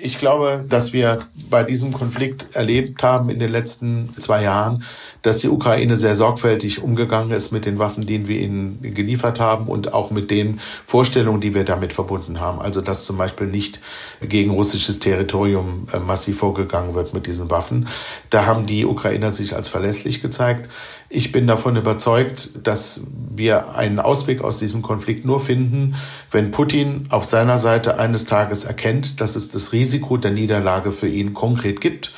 Ich 0.00 0.18
glaube, 0.18 0.64
dass 0.68 0.92
wir 0.92 1.26
bei 1.50 1.64
diesem 1.64 1.92
Konflikt 1.92 2.54
erlebt 2.54 3.02
haben 3.02 3.30
in 3.30 3.38
den 3.38 3.50
letzten 3.50 4.14
zwei 4.18 4.42
Jahren, 4.42 4.84
dass 5.22 5.38
die 5.38 5.48
Ukraine 5.48 5.96
sehr 5.96 6.14
sorgfältig 6.14 6.82
umgegangen 6.82 7.32
ist 7.32 7.50
mit 7.52 7.66
den 7.66 7.78
Waffen, 7.78 8.06
die 8.06 8.28
wir 8.28 8.38
ihnen 8.38 8.78
geliefert 8.80 9.40
haben 9.40 9.66
und 9.66 9.92
auch 9.92 10.10
mit 10.10 10.30
den 10.30 10.60
Vorstellungen, 10.86 11.40
die 11.40 11.54
wir 11.54 11.64
damit 11.64 11.92
verbunden 11.92 12.40
haben. 12.40 12.60
Also 12.60 12.80
dass 12.80 13.04
zum 13.04 13.18
Beispiel 13.18 13.48
nicht 13.48 13.80
gegen 14.20 14.52
russisches 14.52 15.00
Territorium 15.00 15.88
äh, 15.92 15.98
massiv 15.98 16.38
vorgegangen 16.38 16.94
wird 16.94 17.14
mit 17.14 17.26
diesen 17.26 17.50
Waffen. 17.50 17.88
Da 18.30 18.46
haben 18.46 18.66
die 18.66 18.84
Ukrainer 18.84 19.32
sich 19.32 19.56
als 19.56 19.68
verlässlich 19.68 20.22
gezeigt. 20.22 20.68
Ich 21.10 21.32
bin 21.32 21.46
davon 21.46 21.76
überzeugt, 21.76 22.50
dass 22.64 23.02
wir 23.34 23.74
einen 23.74 23.98
Ausweg 23.98 24.42
aus 24.42 24.58
diesem 24.58 24.82
Konflikt 24.82 25.24
nur 25.24 25.40
finden, 25.40 25.94
wenn 26.30 26.50
Putin 26.50 27.06
auf 27.08 27.24
seiner 27.24 27.56
Seite 27.56 27.98
eines 27.98 28.26
Tages 28.26 28.64
erkennt, 28.64 29.20
dass 29.22 29.34
es 29.34 29.50
das 29.50 29.72
Risiko 29.72 29.87
der 29.90 30.30
Niederlage 30.30 30.92
für 30.92 31.08
ihn 31.08 31.34
konkret 31.34 31.80
gibt 31.80 32.12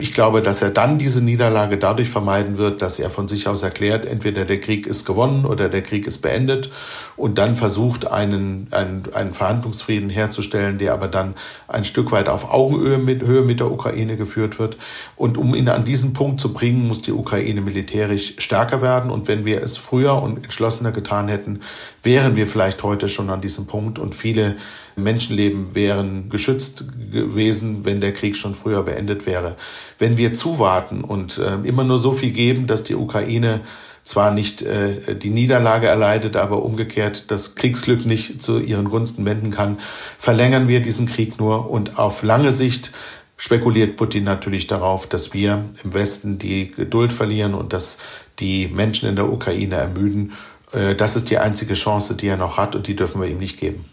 ich 0.00 0.14
glaube, 0.14 0.42
dass 0.42 0.62
er 0.62 0.70
dann 0.70 0.98
diese 0.98 1.22
Niederlage 1.24 1.76
dadurch 1.76 2.08
vermeiden 2.08 2.56
wird, 2.56 2.82
dass 2.82 3.00
er 3.00 3.10
von 3.10 3.26
sich 3.26 3.48
aus 3.48 3.64
erklärt, 3.64 4.06
entweder 4.06 4.44
der 4.44 4.60
Krieg 4.60 4.86
ist 4.86 5.04
gewonnen 5.04 5.44
oder 5.44 5.68
der 5.68 5.82
Krieg 5.82 6.06
ist 6.06 6.18
beendet 6.18 6.70
und 7.16 7.36
dann 7.36 7.56
versucht, 7.56 8.06
einen, 8.06 8.68
einen, 8.70 9.02
einen 9.12 9.34
Verhandlungsfrieden 9.34 10.08
herzustellen, 10.08 10.78
der 10.78 10.94
aber 10.94 11.08
dann 11.08 11.34
ein 11.66 11.82
Stück 11.82 12.12
weit 12.12 12.28
auf 12.28 12.52
Augenhöhe 12.52 12.98
mit, 12.98 13.22
Höhe 13.22 13.42
mit 13.42 13.58
der 13.58 13.72
Ukraine 13.72 14.16
geführt 14.16 14.60
wird. 14.60 14.76
Und 15.16 15.36
um 15.36 15.52
ihn 15.56 15.68
an 15.68 15.84
diesen 15.84 16.12
Punkt 16.12 16.38
zu 16.38 16.52
bringen, 16.52 16.86
muss 16.86 17.02
die 17.02 17.12
Ukraine 17.12 17.60
militärisch 17.60 18.34
stärker 18.38 18.80
werden. 18.80 19.10
Und 19.10 19.26
wenn 19.26 19.44
wir 19.44 19.60
es 19.62 19.76
früher 19.76 20.22
und 20.22 20.44
entschlossener 20.44 20.92
getan 20.92 21.26
hätten, 21.26 21.60
wären 22.04 22.36
wir 22.36 22.46
vielleicht 22.46 22.84
heute 22.84 23.08
schon 23.08 23.30
an 23.30 23.40
diesem 23.40 23.66
Punkt 23.66 23.98
und 23.98 24.14
viele 24.14 24.54
Menschenleben 24.98 25.74
wären 25.74 26.28
geschützt 26.28 26.84
gewesen, 27.10 27.84
wenn 27.84 28.00
der 28.00 28.12
Krieg 28.12 28.36
schon 28.36 28.54
früher 28.54 28.82
beendet 28.82 29.26
wäre. 29.26 29.56
Wenn 29.98 30.16
wir 30.16 30.34
zuwarten 30.34 31.02
und 31.02 31.38
äh, 31.38 31.56
immer 31.64 31.84
nur 31.84 31.98
so 31.98 32.12
viel 32.12 32.32
geben, 32.32 32.66
dass 32.66 32.84
die 32.84 32.94
Ukraine 32.94 33.60
zwar 34.02 34.30
nicht 34.30 34.62
äh, 34.62 35.16
die 35.16 35.30
Niederlage 35.30 35.86
erleidet, 35.86 36.36
aber 36.36 36.62
umgekehrt 36.62 37.30
das 37.30 37.54
Kriegsglück 37.54 38.06
nicht 38.06 38.40
zu 38.40 38.58
ihren 38.58 38.88
Gunsten 38.88 39.24
wenden 39.24 39.50
kann, 39.50 39.78
verlängern 40.18 40.66
wir 40.68 40.80
diesen 40.80 41.06
Krieg 41.06 41.38
nur 41.38 41.70
und 41.70 41.98
auf 41.98 42.22
lange 42.22 42.52
Sicht 42.52 42.92
spekuliert 43.36 43.96
Putin 43.96 44.24
natürlich 44.24 44.66
darauf, 44.66 45.06
dass 45.06 45.32
wir 45.32 45.64
im 45.84 45.94
Westen 45.94 46.38
die 46.38 46.70
Geduld 46.70 47.12
verlieren 47.12 47.54
und 47.54 47.72
dass 47.72 47.98
die 48.38 48.68
Menschen 48.68 49.08
in 49.08 49.16
der 49.16 49.30
Ukraine 49.30 49.76
ermüden. 49.76 50.32
Äh, 50.72 50.94
das 50.94 51.16
ist 51.16 51.30
die 51.30 51.38
einzige 51.38 51.74
Chance, 51.74 52.16
die 52.16 52.26
er 52.26 52.36
noch 52.36 52.56
hat 52.56 52.74
und 52.74 52.86
die 52.86 52.96
dürfen 52.96 53.20
wir 53.20 53.28
ihm 53.28 53.38
nicht 53.38 53.60
geben. 53.60 53.84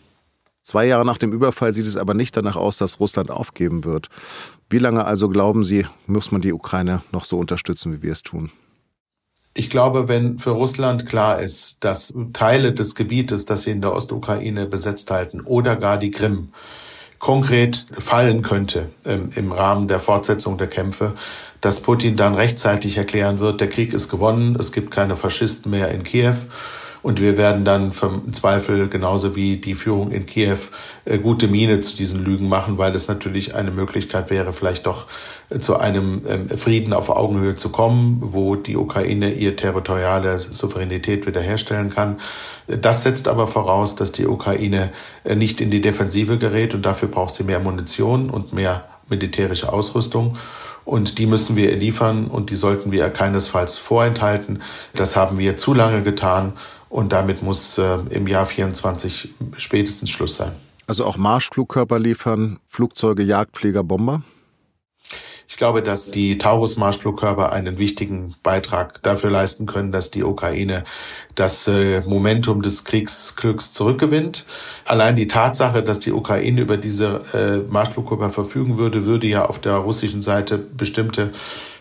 Zwei 0.66 0.88
Jahre 0.88 1.06
nach 1.06 1.20
dem 1.20 1.32
Überfall 1.32 1.76
sieht 1.76 1.86
es 1.86 1.96
aber 1.96 2.16
nicht 2.16 2.36
danach 2.36 2.56
aus, 2.56 2.78
dass 2.78 3.00
Russland 3.00 3.30
aufgeben 3.30 3.84
wird. 3.84 4.10
Wie 4.68 4.80
lange 4.80 5.06
also 5.06 5.30
glauben 5.30 5.64
Sie, 5.64 5.86
muss 6.08 6.32
man 6.32 6.42
die 6.42 6.54
Ukraine 6.54 7.04
noch 7.12 7.26
so 7.26 7.38
unterstützen, 7.38 7.94
wie 7.94 8.02
wir 8.02 8.14
es 8.14 8.24
tun? 8.24 8.50
Ich 9.54 9.70
glaube, 9.70 10.08
wenn 10.08 10.40
für 10.40 10.50
Russland 10.50 11.06
klar 11.06 11.40
ist, 11.40 11.84
dass 11.84 12.16
Teile 12.34 12.74
des 12.74 12.96
Gebietes, 12.96 13.46
das 13.46 13.62
sie 13.62 13.72
in 13.72 13.82
der 13.82 13.94
Ostukraine 13.94 14.66
besetzt 14.66 15.12
halten, 15.12 15.42
oder 15.42 15.76
gar 15.76 15.98
die 15.98 16.10
Krim, 16.10 16.50
konkret 17.20 17.86
fallen 18.00 18.42
könnte 18.42 18.90
ähm, 19.06 19.30
im 19.36 19.52
Rahmen 19.52 19.88
der 19.88 20.00
Fortsetzung 20.00 20.58
der 20.58 20.68
Kämpfe, 20.68 21.14
dass 21.62 21.84
Putin 21.84 22.16
dann 22.16 22.34
rechtzeitig 22.34 22.98
erklären 22.98 23.38
wird, 23.38 23.62
der 23.62 23.70
Krieg 23.70 23.94
ist 23.94 24.10
gewonnen, 24.10 24.58
es 24.60 24.72
gibt 24.72 24.90
keine 24.90 25.16
Faschisten 25.16 25.70
mehr 25.70 25.92
in 25.92 26.02
Kiew 26.02 26.38
und 27.06 27.22
wir 27.22 27.38
werden 27.38 27.66
dann 27.66 27.92
im 28.02 28.34
Zweifel 28.34 28.90
genauso 28.90 29.36
wie 29.36 29.58
die 29.58 29.76
Führung 29.76 30.10
in 30.10 30.26
Kiew 30.26 30.58
äh, 31.06 31.20
gute 31.20 31.48
Miene 31.48 31.80
zu 31.80 31.96
diesen 31.96 32.26
Lügen 32.26 32.50
machen, 32.50 32.80
weil 32.80 32.96
es 32.96 33.08
natürlich 33.08 33.54
eine 33.54 33.70
Möglichkeit 33.70 34.32
wäre, 34.32 34.54
vielleicht 34.54 34.88
doch 34.88 35.06
äh, 35.52 35.60
zu 35.60 35.78
einem 35.78 36.24
ähm, 36.28 36.50
Frieden 36.50 36.94
auf 36.94 37.12
Augenhöhe 37.12 37.54
zu 37.54 37.70
kommen, 37.70 38.18
wo 38.22 38.56
die 38.56 38.76
Ukraine 38.76 39.32
ihr 39.34 39.56
territoriale 39.56 40.40
Souveränität 40.40 41.28
wiederherstellen 41.28 41.92
kann. 41.92 42.18
Das 42.66 43.04
setzt 43.04 43.28
aber 43.28 43.46
voraus, 43.46 43.96
dass 43.96 44.12
die 44.12 44.26
Ukraine 44.26 44.90
äh, 45.26 45.36
nicht 45.36 45.62
in 45.62 45.70
die 45.70 45.82
Defensive 45.82 46.40
gerät 46.40 46.74
und 46.74 46.88
dafür 46.88 47.08
braucht 47.08 47.36
sie 47.36 47.44
mehr 47.44 47.60
Munition 47.60 48.32
und 48.32 48.52
mehr 48.52 48.84
militärische 49.10 49.72
Ausrüstung. 49.72 50.40
Und 50.86 51.18
die 51.18 51.26
müssen 51.26 51.56
wir 51.56 51.76
liefern 51.76 52.28
und 52.28 52.52
die 52.52 52.56
sollten 52.56 52.92
wir 52.92 53.10
keinesfalls 53.10 53.76
vorenthalten. 53.76 54.62
Das 54.94 55.16
haben 55.16 55.40
wir 55.40 55.58
zu 55.58 55.74
lange 55.74 56.04
getan 56.04 56.54
und 56.90 57.12
damit 57.12 57.42
muss 57.42 57.78
äh, 57.78 57.98
im 58.10 58.28
Jahr 58.28 58.46
24 58.46 59.30
spätestens 59.58 60.10
Schluss 60.10 60.38
sein. 60.38 60.52
Also 60.88 61.06
auch 61.06 61.18
Marschflugkörper 61.18 62.00
liefern, 62.00 62.60
Flugzeuge, 62.68 63.24
Jagdflieger, 63.24 63.84
Bomber? 63.84 64.22
Ich 65.48 65.58
glaube, 65.58 65.84
dass 65.84 66.12
die 66.12 66.38
Taurus-Marschflugkörper 66.38 67.54
einen 67.54 67.78
wichtigen 67.78 68.36
Beitrag 68.42 69.02
dafür 69.04 69.30
leisten 69.30 69.68
können, 69.68 69.92
dass 69.92 70.10
die 70.10 70.24
Ukraine 70.24 70.84
das 71.36 71.68
äh, 71.68 72.02
Momentum 72.02 72.62
des 72.62 72.84
Kriegsglücks 72.84 73.72
zurückgewinnt. 73.72 74.46
Allein 74.86 75.16
die 75.16 75.28
Tatsache, 75.28 75.84
dass 75.84 76.00
die 76.00 76.12
Ukraine 76.12 76.62
über 76.62 76.78
diese 76.78 77.22
äh, 77.34 77.72
Marschflugkörper 77.72 78.32
verfügen 78.32 78.78
würde, 78.78 79.06
würde 79.06 79.28
ja 79.28 79.46
auf 79.46 79.60
der 79.60 79.76
russischen 79.76 80.22
Seite 80.22 80.58
bestimmte 80.58 81.32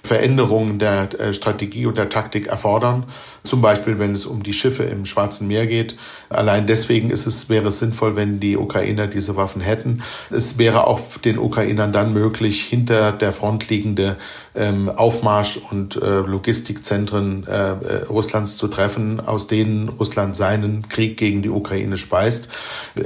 Veränderungen 0.03 0.79
der 0.79 1.19
äh, 1.19 1.33
Strategie 1.33 1.87
und 1.87 1.97
der 1.97 2.11
Taktik 2.11 2.49
erfordern. 2.49 3.07
Zum 3.47 3.61
Beispiel, 3.61 3.99
wenn 3.99 4.15
es 4.15 4.25
um 4.25 4.43
die 4.43 4.55
Schiffe 4.55 4.85
im 4.85 5.05
Schwarzen 5.05 5.47
Meer 5.47 5.67
geht. 5.67 5.97
Allein 6.31 6.67
deswegen 6.67 7.11
ist 7.11 7.27
es, 7.27 7.51
wäre 7.51 7.69
es 7.69 7.79
sinnvoll, 7.79 8.17
wenn 8.17 8.41
die 8.41 8.57
Ukrainer 8.57 9.07
diese 9.07 9.37
Waffen 9.37 9.61
hätten. 9.61 10.03
Es 10.31 10.57
wäre 10.57 10.87
auch 10.87 11.19
den 11.19 11.39
Ukrainern 11.39 11.93
dann 11.93 12.15
möglich, 12.15 12.63
hinter 12.63 13.13
der 13.13 13.35
Front 13.35 13.69
liegende 13.69 14.17
ähm, 14.55 14.89
Aufmarsch- 14.89 15.61
und 15.71 15.97
äh, 15.97 16.21
Logistikzentren 16.21 17.47
äh, 17.47 17.53
äh 17.53 18.05
Russlands 18.09 18.57
zu 18.57 18.67
treffen, 18.69 19.21
aus 19.21 19.47
denen 19.47 19.91
Russland 19.91 20.35
seinen 20.35 20.89
Krieg 20.89 21.19
gegen 21.19 21.43
die 21.43 21.51
Ukraine 21.51 21.99
speist. 21.99 22.49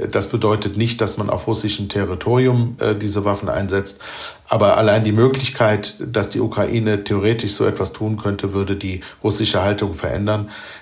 Das 0.09 0.29
bedeutet 0.29 0.77
nicht, 0.77 1.01
dass 1.01 1.17
man 1.17 1.29
auf 1.29 1.47
russischem 1.47 1.89
Territorium 1.89 2.77
äh, 2.79 2.95
diese 2.95 3.25
Waffen 3.25 3.49
einsetzt, 3.49 4.01
aber 4.49 4.77
allein 4.77 5.03
die 5.03 5.11
Möglichkeit, 5.11 5.95
dass 5.99 6.31
die 6.31 6.39
Ukraine 6.39 7.03
theoretisch 7.03 7.53
so 7.53 7.65
etwas 7.65 7.93
tun 7.93 8.17
könnte, 8.17 8.51
würde 8.51 8.75
die 8.75 9.01
russische 9.23 9.61
Haltung 9.61 9.93
verändern. 9.93 10.28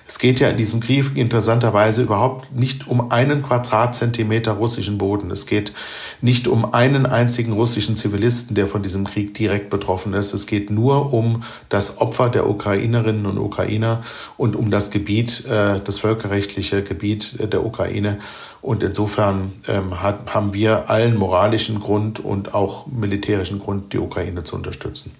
Es 0.06 0.18
geht 0.18 0.40
ja 0.40 0.48
in 0.48 0.56
diesem 0.56 0.80
Krieg 0.80 1.16
interessanterweise 1.16 2.02
überhaupt 2.02 2.54
nicht 2.54 2.86
um 2.86 3.10
einen 3.10 3.42
Quadratzentimeter 3.42 4.52
russischen 4.52 4.98
Boden. 4.98 5.30
Es 5.30 5.46
geht 5.46 5.72
nicht 6.20 6.48
um 6.48 6.72
einen 6.72 7.06
einzigen 7.06 7.52
russischen 7.52 7.96
Zivilisten, 7.96 8.54
der 8.54 8.66
von 8.66 8.82
diesem 8.82 9.04
Krieg 9.04 9.34
direkt 9.34 9.70
betroffen 9.70 10.14
ist. 10.14 10.32
Es 10.32 10.46
geht 10.46 10.70
nur 10.70 11.12
um 11.12 11.42
das 11.68 11.98
Opfer 11.98 12.30
der 12.30 12.48
Ukrainerinnen 12.48 13.26
und 13.26 13.38
Ukrainer 13.38 14.02
und 14.36 14.56
um 14.56 14.70
das 14.70 14.90
Gebiet, 14.90 15.44
äh, 15.46 15.80
das 15.80 15.98
völkerrechtliche 15.98 16.82
Gebiet 16.82 17.52
der 17.52 17.64
Ukraine. 17.64 18.18
Und 18.60 18.82
insofern 18.82 19.52
ähm, 19.68 20.02
hat, 20.02 20.34
haben 20.34 20.52
wir 20.52 20.90
allen 20.90 21.16
moralischen 21.16 21.80
Grund 21.80 22.18
und 22.18 22.54
auch 22.54 22.86
militärischen 22.86 23.60
Grund, 23.60 23.92
die 23.92 23.98
Ukraine 23.98 24.42
zu 24.42 24.56
unterstützen. 24.56 25.12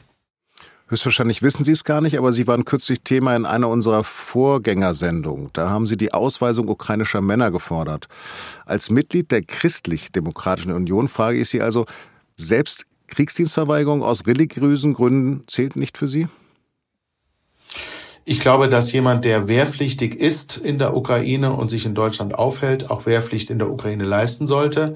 Höchstwahrscheinlich 0.90 1.42
wissen 1.42 1.64
Sie 1.64 1.72
es 1.72 1.84
gar 1.84 2.00
nicht, 2.00 2.16
aber 2.16 2.32
Sie 2.32 2.46
waren 2.46 2.64
kürzlich 2.64 3.00
Thema 3.04 3.36
in 3.36 3.44
einer 3.44 3.68
unserer 3.68 4.04
Vorgängersendungen. 4.04 5.50
Da 5.52 5.68
haben 5.68 5.86
Sie 5.86 5.98
die 5.98 6.14
Ausweisung 6.14 6.68
ukrainischer 6.68 7.20
Männer 7.20 7.50
gefordert. 7.50 8.08
Als 8.64 8.88
Mitglied 8.88 9.30
der 9.30 9.42
Christlich-Demokratischen 9.42 10.72
Union 10.72 11.08
frage 11.08 11.40
ich 11.40 11.50
Sie 11.50 11.60
also, 11.60 11.84
selbst 12.38 12.86
Kriegsdienstverweigerung 13.08 14.02
aus 14.02 14.26
religiösen 14.26 14.94
Gründen 14.94 15.44
zählt 15.46 15.76
nicht 15.76 15.98
für 15.98 16.08
Sie? 16.08 16.26
Ich 18.24 18.40
glaube, 18.40 18.68
dass 18.68 18.92
jemand, 18.92 19.24
der 19.24 19.48
wehrpflichtig 19.48 20.14
ist 20.14 20.58
in 20.58 20.78
der 20.78 20.94
Ukraine 20.94 21.52
und 21.52 21.68
sich 21.68 21.86
in 21.86 21.94
Deutschland 21.94 22.34
aufhält, 22.34 22.90
auch 22.90 23.06
Wehrpflicht 23.06 23.50
in 23.50 23.58
der 23.58 23.70
Ukraine 23.70 24.04
leisten 24.04 24.46
sollte. 24.46 24.94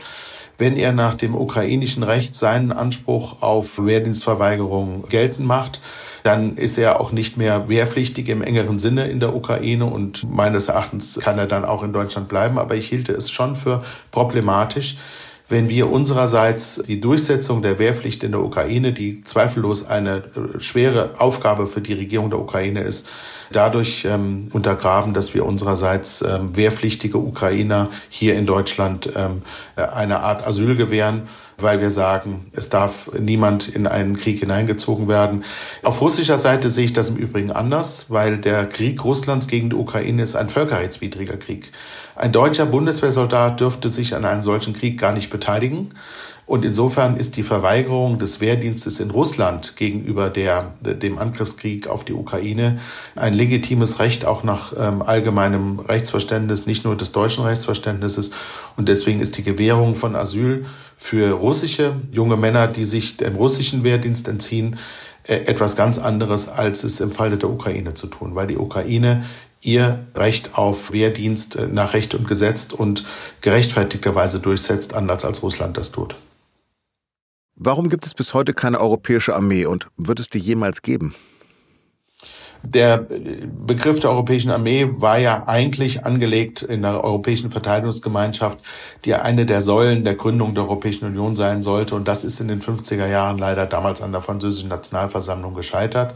Wenn 0.59 0.76
er 0.76 0.92
nach 0.92 1.14
dem 1.14 1.35
ukrainischen 1.35 2.02
Recht 2.02 2.35
seinen 2.35 2.73
Anspruch 2.73 3.42
auf 3.42 3.85
Wehrdienstverweigerung 3.85 5.09
geltend 5.09 5.47
macht, 5.47 5.80
dann 6.23 6.56
ist 6.56 6.78
er 6.78 7.00
auch 7.00 7.11
nicht 7.11 7.37
mehr 7.37 7.68
wehrpflichtig 7.68 8.28
im 8.28 8.42
engeren 8.42 8.78
Sinne 8.78 9.09
in 9.09 9.18
der 9.18 9.35
Ukraine 9.35 9.87
und 9.87 10.30
meines 10.30 10.68
Erachtens 10.68 11.18
kann 11.21 11.38
er 11.38 11.47
dann 11.47 11.64
auch 11.64 11.82
in 11.82 11.92
Deutschland 11.92 12.28
bleiben. 12.28 12.59
Aber 12.59 12.76
ich 12.76 12.88
hielte 12.88 13.12
es 13.12 13.30
schon 13.30 13.56
für 13.56 13.82
problematisch, 14.11 14.99
wenn 15.52 15.68
wir 15.68 15.90
unsererseits 15.90 16.82
die 16.87 16.99
Durchsetzung 16.99 17.61
der 17.61 17.78
Wehrpflicht 17.78 18.25
in 18.25 18.32
der 18.32 18.40
Ukraine, 18.40 18.92
die 18.92 19.23
zweifellos 19.23 19.87
eine 19.87 20.16
äh, 20.16 20.61
schwere 20.61 21.11
Aufgabe 21.18 21.66
für 21.66 21.82
die 21.82 21.92
Regierung 21.92 22.30
der 22.30 22.38
Ukraine 22.38 22.80
ist, 22.80 23.06
dadurch 23.52 24.06
ähm, 24.06 24.49
untergraben, 24.52 25.12
dass 25.12 25.35
wir 25.35 25.44
unsererseits 25.44 26.23
ähm, 26.23 26.56
wehrpflichtige 26.56 27.18
Ukrainer 27.18 27.90
hier 28.09 28.35
in 28.35 28.47
Deutschland 28.47 29.11
ähm, 29.14 29.42
äh, 29.76 29.82
eine 29.82 30.21
Art 30.21 30.47
Asyl 30.47 30.75
gewähren 30.75 31.28
weil 31.59 31.80
wir 31.80 31.90
sagen, 31.90 32.47
es 32.52 32.71
darf 32.71 33.11
niemand 33.18 33.68
in 33.68 33.87
einen 33.87 34.16
Krieg 34.16 34.40
hineingezogen 34.40 35.06
werden. 35.06 35.44
Auf 35.82 36.00
russischer 36.00 36.38
Seite 36.38 36.71
sehe 36.71 36.87
ich 36.87 36.92
das 36.92 37.11
im 37.11 37.16
Übrigen 37.16 37.52
anders, 37.52 38.06
weil 38.09 38.38
der 38.38 38.66
Krieg 38.66 39.04
Russlands 39.04 39.47
gegen 39.47 39.71
die 39.71 39.76
Ukraine 39.76 40.23
ist 40.23 40.35
ein 40.35 40.49
völkerrechtswidriger 40.49 41.37
Krieg. 41.37 41.71
Ein 42.14 42.33
deutscher 42.33 42.66
Bundeswehrsoldat 42.66 43.61
dürfte 43.61 43.88
sich 43.88 44.14
an 44.14 44.25
einem 44.25 44.42
solchen 44.42 44.75
Krieg 44.75 44.99
gar 44.99 45.12
nicht 45.12 45.31
beteiligen. 45.31 45.90
Und 46.45 46.64
insofern 46.64 47.16
ist 47.16 47.37
die 47.37 47.45
Verweigerung 47.45 48.19
des 48.19 48.40
Wehrdienstes 48.40 48.99
in 48.99 49.11
Russland 49.11 49.76
gegenüber 49.76 50.28
der, 50.28 50.75
dem 50.83 51.19
Angriffskrieg 51.19 51.87
auf 51.87 52.04
die 52.04 52.12
Ukraine 52.12 52.81
ein 53.14 53.33
legitimes 53.33 54.00
Recht 54.00 54.26
auch 54.26 54.42
nach 54.42 54.73
ähm, 54.78 55.02
allgemeinem 55.02 55.78
Rechtsverständnis, 55.78 56.66
nicht 56.66 56.85
nur 56.85 56.97
des 56.97 57.12
deutschen 57.12 57.45
Rechtsverständnisses. 57.45 58.33
Und 58.76 58.88
deswegen 58.88 59.21
ist 59.21 59.38
die 59.38 59.45
Gewährung 59.45 59.95
von 59.95 60.16
Asyl 60.16 60.66
für 60.97 61.33
russische 61.33 61.95
junge 62.11 62.37
Männer, 62.37 62.66
die 62.66 62.85
sich 62.85 63.16
dem 63.16 63.37
russischen 63.37 63.85
Wehrdienst 63.85 64.26
entziehen, 64.26 64.78
äh, 65.28 65.37
etwas 65.47 65.76
ganz 65.76 65.99
anderes, 65.99 66.49
als 66.49 66.83
es 66.83 67.00
im 67.00 67.12
Falle 67.12 67.38
der 67.38 67.50
Ukraine 67.50 67.95
zu 67.95 68.09
tun, 68.09 68.35
weil 68.35 68.49
die 68.49 68.59
Ukraine 68.59 69.25
ihr 69.62 70.07
Recht 70.14 70.59
auf 70.59 70.92
Wehrdienst 70.92 71.57
äh, 71.57 71.66
nach 71.66 71.95
Recht 71.95 72.14
und 72.14 72.28
Gesetz 72.28 72.73
und 72.73 73.07
gerechtfertigterweise 73.40 74.40
durchsetzt, 74.40 74.95
anders 74.95 75.25
als 75.25 75.42
Russland 75.42 75.76
das 75.76 75.92
tut. 75.92 76.16
Warum 77.54 77.88
gibt 77.88 78.07
es 78.07 78.14
bis 78.14 78.35
heute 78.35 78.54
keine 78.54 78.81
europäische 78.81 79.35
Armee 79.35 79.66
und 79.66 79.87
wird 79.97 80.21
es 80.21 80.28
die 80.28 80.38
jemals 80.38 80.83
geben? 80.83 81.14
Der 82.64 83.07
Begriff 83.66 83.99
der 83.99 84.11
Europäischen 84.11 84.50
Armee 84.50 84.87
war 84.88 85.19
ja 85.19 85.49
eigentlich 85.49 86.07
angelegt 86.07 86.62
in 86.62 86.83
der 86.83 87.02
Europäischen 87.02 87.50
Verteidigungsgemeinschaft, 87.50 88.59
die 89.04 89.14
eine 89.14 89.47
der 89.47 89.61
Säulen 89.61 90.04
der 90.04 90.14
Gründung 90.14 90.54
der 90.54 90.64
Europäischen 90.64 91.07
Union 91.07 91.35
sein 91.35 91.64
sollte. 91.64 91.97
Und 91.97 92.07
das 92.07 92.23
ist 92.23 92.40
in 92.40 92.47
den 92.47 92.61
50er 92.61 93.09
Jahren 93.09 93.38
leider 93.38 93.66
damals 93.66 94.00
an 94.00 94.12
der 94.12 94.21
französischen 94.21 94.69
Nationalversammlung 94.69 95.54
gescheitert. 95.54 96.14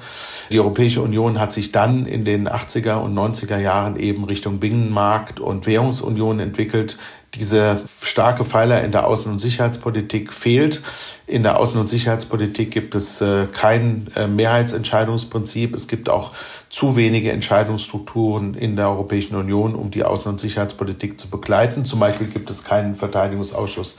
Die 0.51 0.61
Europäische 0.61 1.03
Union 1.03 1.41
hat 1.41 1.51
sich 1.51 1.73
dann 1.73 2.07
in 2.07 2.25
den 2.25 2.49
80er 2.49 2.97
und 2.97 3.15
90er 3.15 3.59
Jahren 3.59 3.97
eben 3.97 4.25
Richtung 4.25 4.61
Binnenmarkt 4.61 5.41
und 5.41 5.67
Währungsunion 5.67 6.39
entwickelt, 6.39 6.97
diese 7.39 7.83
starke 8.03 8.45
Pfeiler 8.45 8.83
in 8.83 8.93
der 8.93 9.09
Außen- 9.09 9.29
und 9.29 9.39
Sicherheitspolitik 9.39 10.33
fehlt. 10.33 10.83
In 11.27 11.43
der 11.43 11.61
Außen- 11.61 11.79
und 11.79 11.87
Sicherheitspolitik 11.89 12.71
gibt 12.71 12.95
es 12.95 13.21
äh, 13.21 13.47
kein 13.53 14.09
äh, 14.17 14.27
Mehrheitsentscheidungsprinzip. 14.27 15.75
Es 15.75 15.89
gibt 15.89 16.09
auch 16.09 16.33
zu 16.71 16.97
wenige 16.97 17.33
Entscheidungsstrukturen 17.33 18.55
in 18.55 18.77
der 18.77 18.89
Europäischen 18.89 19.37
Union, 19.37 19.75
um 19.75 19.91
die 19.91 20.05
Außen- 20.05 20.29
und 20.29 20.41
Sicherheitspolitik 20.41 21.19
zu 21.21 21.31
begleiten. 21.31 21.85
Zum 21.85 22.01
Beispiel 22.01 22.27
gibt 22.27 22.51
es 22.51 22.65
keinen 22.65 22.97
Verteidigungsausschuss 22.97 23.97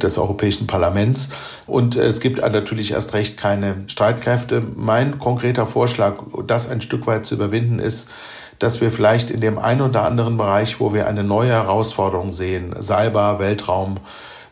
des 0.00 0.18
Europäischen 0.18 0.66
Parlaments. 0.66 1.28
Und 1.66 1.96
es 1.96 2.20
gibt 2.20 2.38
natürlich 2.38 2.92
erst 2.92 3.14
recht 3.14 3.36
keine 3.36 3.84
Streitkräfte. 3.86 4.62
Mein 4.74 5.18
konkreter 5.18 5.66
Vorschlag, 5.66 6.22
das 6.46 6.70
ein 6.70 6.80
Stück 6.80 7.06
weit 7.06 7.26
zu 7.26 7.34
überwinden, 7.34 7.78
ist, 7.78 8.08
dass 8.60 8.80
wir 8.80 8.92
vielleicht 8.92 9.30
in 9.30 9.40
dem 9.40 9.58
einen 9.58 9.80
oder 9.80 10.04
anderen 10.04 10.36
Bereich, 10.36 10.78
wo 10.78 10.92
wir 10.92 11.08
eine 11.08 11.24
neue 11.24 11.50
Herausforderung 11.50 12.30
sehen, 12.30 12.74
Cyber, 12.80 13.40
Weltraum, 13.40 13.96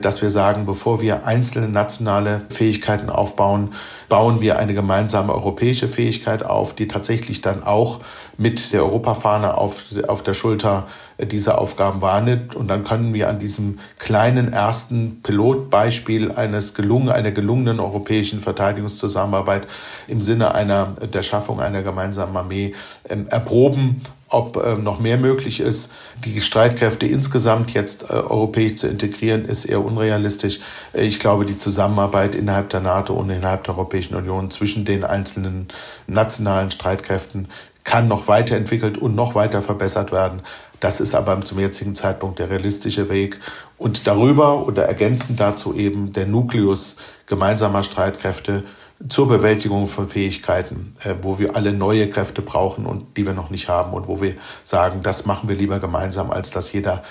dass 0.01 0.23
wir 0.23 0.31
sagen, 0.31 0.65
bevor 0.65 1.01
wir 1.01 1.27
einzelne 1.27 1.69
nationale 1.69 2.43
Fähigkeiten 2.51 3.11
aufbauen, 3.11 3.75
bauen 4.09 4.41
wir 4.41 4.59
eine 4.59 4.73
gemeinsame 4.75 5.35
europäische 5.35 5.89
Fähigkeit 5.89 6.45
auf, 6.45 6.75
die 6.75 6.89
tatsächlich 6.89 7.43
dann 7.43 7.63
auch 7.63 8.01
mit 8.39 8.73
der 8.73 8.85
Europafahne 8.85 9.59
auf, 9.59 9.87
auf 10.07 10.23
der 10.23 10.33
Schulter 10.33 10.87
diese 11.21 11.59
Aufgaben 11.59 12.01
wahrnimmt. 12.01 12.55
Und 12.55 12.69
dann 12.69 12.85
können 12.85 13.13
wir 13.13 13.29
an 13.29 13.41
diesem 13.41 13.81
kleinen 13.99 14.53
ersten 14.53 15.21
Pilotbeispiel 15.23 16.31
eines 16.31 16.75
gelungen, 16.75 17.09
einer 17.11 17.33
gelungenen 17.33 17.81
europäischen 17.81 18.41
Verteidigungszusammenarbeit 18.41 19.67
im 20.07 20.23
Sinne 20.23 20.55
einer, 20.55 20.95
der 21.13 21.25
Schaffung 21.25 21.61
einer 21.61 21.83
gemeinsamen 21.83 22.37
Armee 22.37 22.75
ähm, 23.09 23.27
erproben, 23.29 24.03
ob 24.29 24.57
äh, 24.57 24.77
noch 24.77 25.01
mehr 25.01 25.17
möglich 25.17 25.59
ist. 25.59 25.91
Die 26.25 26.41
Streitkräfte 26.41 27.07
insgesamt 27.07 27.73
jetzt 27.73 28.05
äh, 28.05 28.13
europäisch 28.13 28.77
zu 28.77 28.87
integrieren, 28.87 29.47
ist 29.47 29.65
eher 29.65 29.85
unrealistisch. 29.85 30.61
Äh, 30.93 31.07
ich 31.07 31.19
glaube, 31.19 31.45
die 31.45 31.57
Zusammenarbeit 31.57 32.35
innerhalb 32.35 32.71
der 32.71 32.81
NATO 32.81 33.15
und 33.15 33.31
innerhalb 33.31 33.65
der 33.65 33.75
Europäischen 33.75 34.15
Union 34.15 34.51
zwischen 34.51 34.85
den 34.85 35.03
einzelnen 35.03 35.69
nationalen 36.07 36.71
Streitkräften 36.71 37.49
kann 37.89 38.07
noch 38.07 38.29
weiterentwickelt 38.29 38.99
und 38.99 39.15
noch 39.15 39.35
weiter 39.35 39.63
verbessert 39.63 40.13
werden. 40.13 40.43
Das 40.79 41.01
ist 41.01 41.15
aber 41.15 41.41
zum 41.41 41.59
jetzigen 41.59 41.95
Zeitpunkt 41.95 42.39
der 42.39 42.51
realistische 42.51 43.09
Weg. 43.09 43.41
Und 43.79 44.07
darüber 44.07 44.67
oder 44.67 44.85
ergänzend 44.85 45.41
dazu 45.41 45.75
eben 45.75 46.13
der 46.13 46.27
Nukleus 46.27 46.99
gemeinsamer 47.25 47.83
Streitkräfte 47.83 48.65
zur 49.09 49.27
Bewältigung 49.27 49.87
von 49.87 50.07
Fähigkeiten, 50.07 50.97
äh, 51.03 51.15
wo 51.23 51.39
wir 51.39 51.57
alle 51.57 51.73
neue 51.73 52.11
Kräfte 52.11 52.43
brauchen 52.43 52.85
und 52.85 53.17
die 53.17 53.25
wir 53.25 53.33
noch 53.33 53.49
nicht 53.49 53.71
haben 53.71 53.95
und 53.95 54.07
wo 54.07 54.21
wir 54.21 54.35
sagen, 54.65 55.01
das 55.03 55.25
machen 55.25 55.49
wir 55.49 55.57
lieber 55.57 55.79
gemeinsam, 55.79 56.31
als 56.31 56.51
dass 56.51 56.71
jeder 56.71 57.03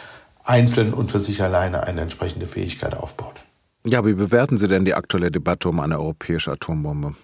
einzeln 0.43 0.93
und 0.93 1.09
für 1.11 1.19
sich 1.19 1.41
alleine 1.41 1.87
eine 1.87 2.01
entsprechende 2.01 2.45
Fähigkeit 2.45 2.95
aufbaut. 2.95 3.35
Ja, 3.83 4.05
wie 4.05 4.13
bewerten 4.13 4.59
Sie 4.59 4.67
denn 4.67 4.85
die 4.85 4.93
aktuelle 4.93 5.31
Debatte 5.31 5.69
um 5.69 5.79
eine 5.79 5.97
europäische 5.97 6.51
Atombombe? 6.51 7.15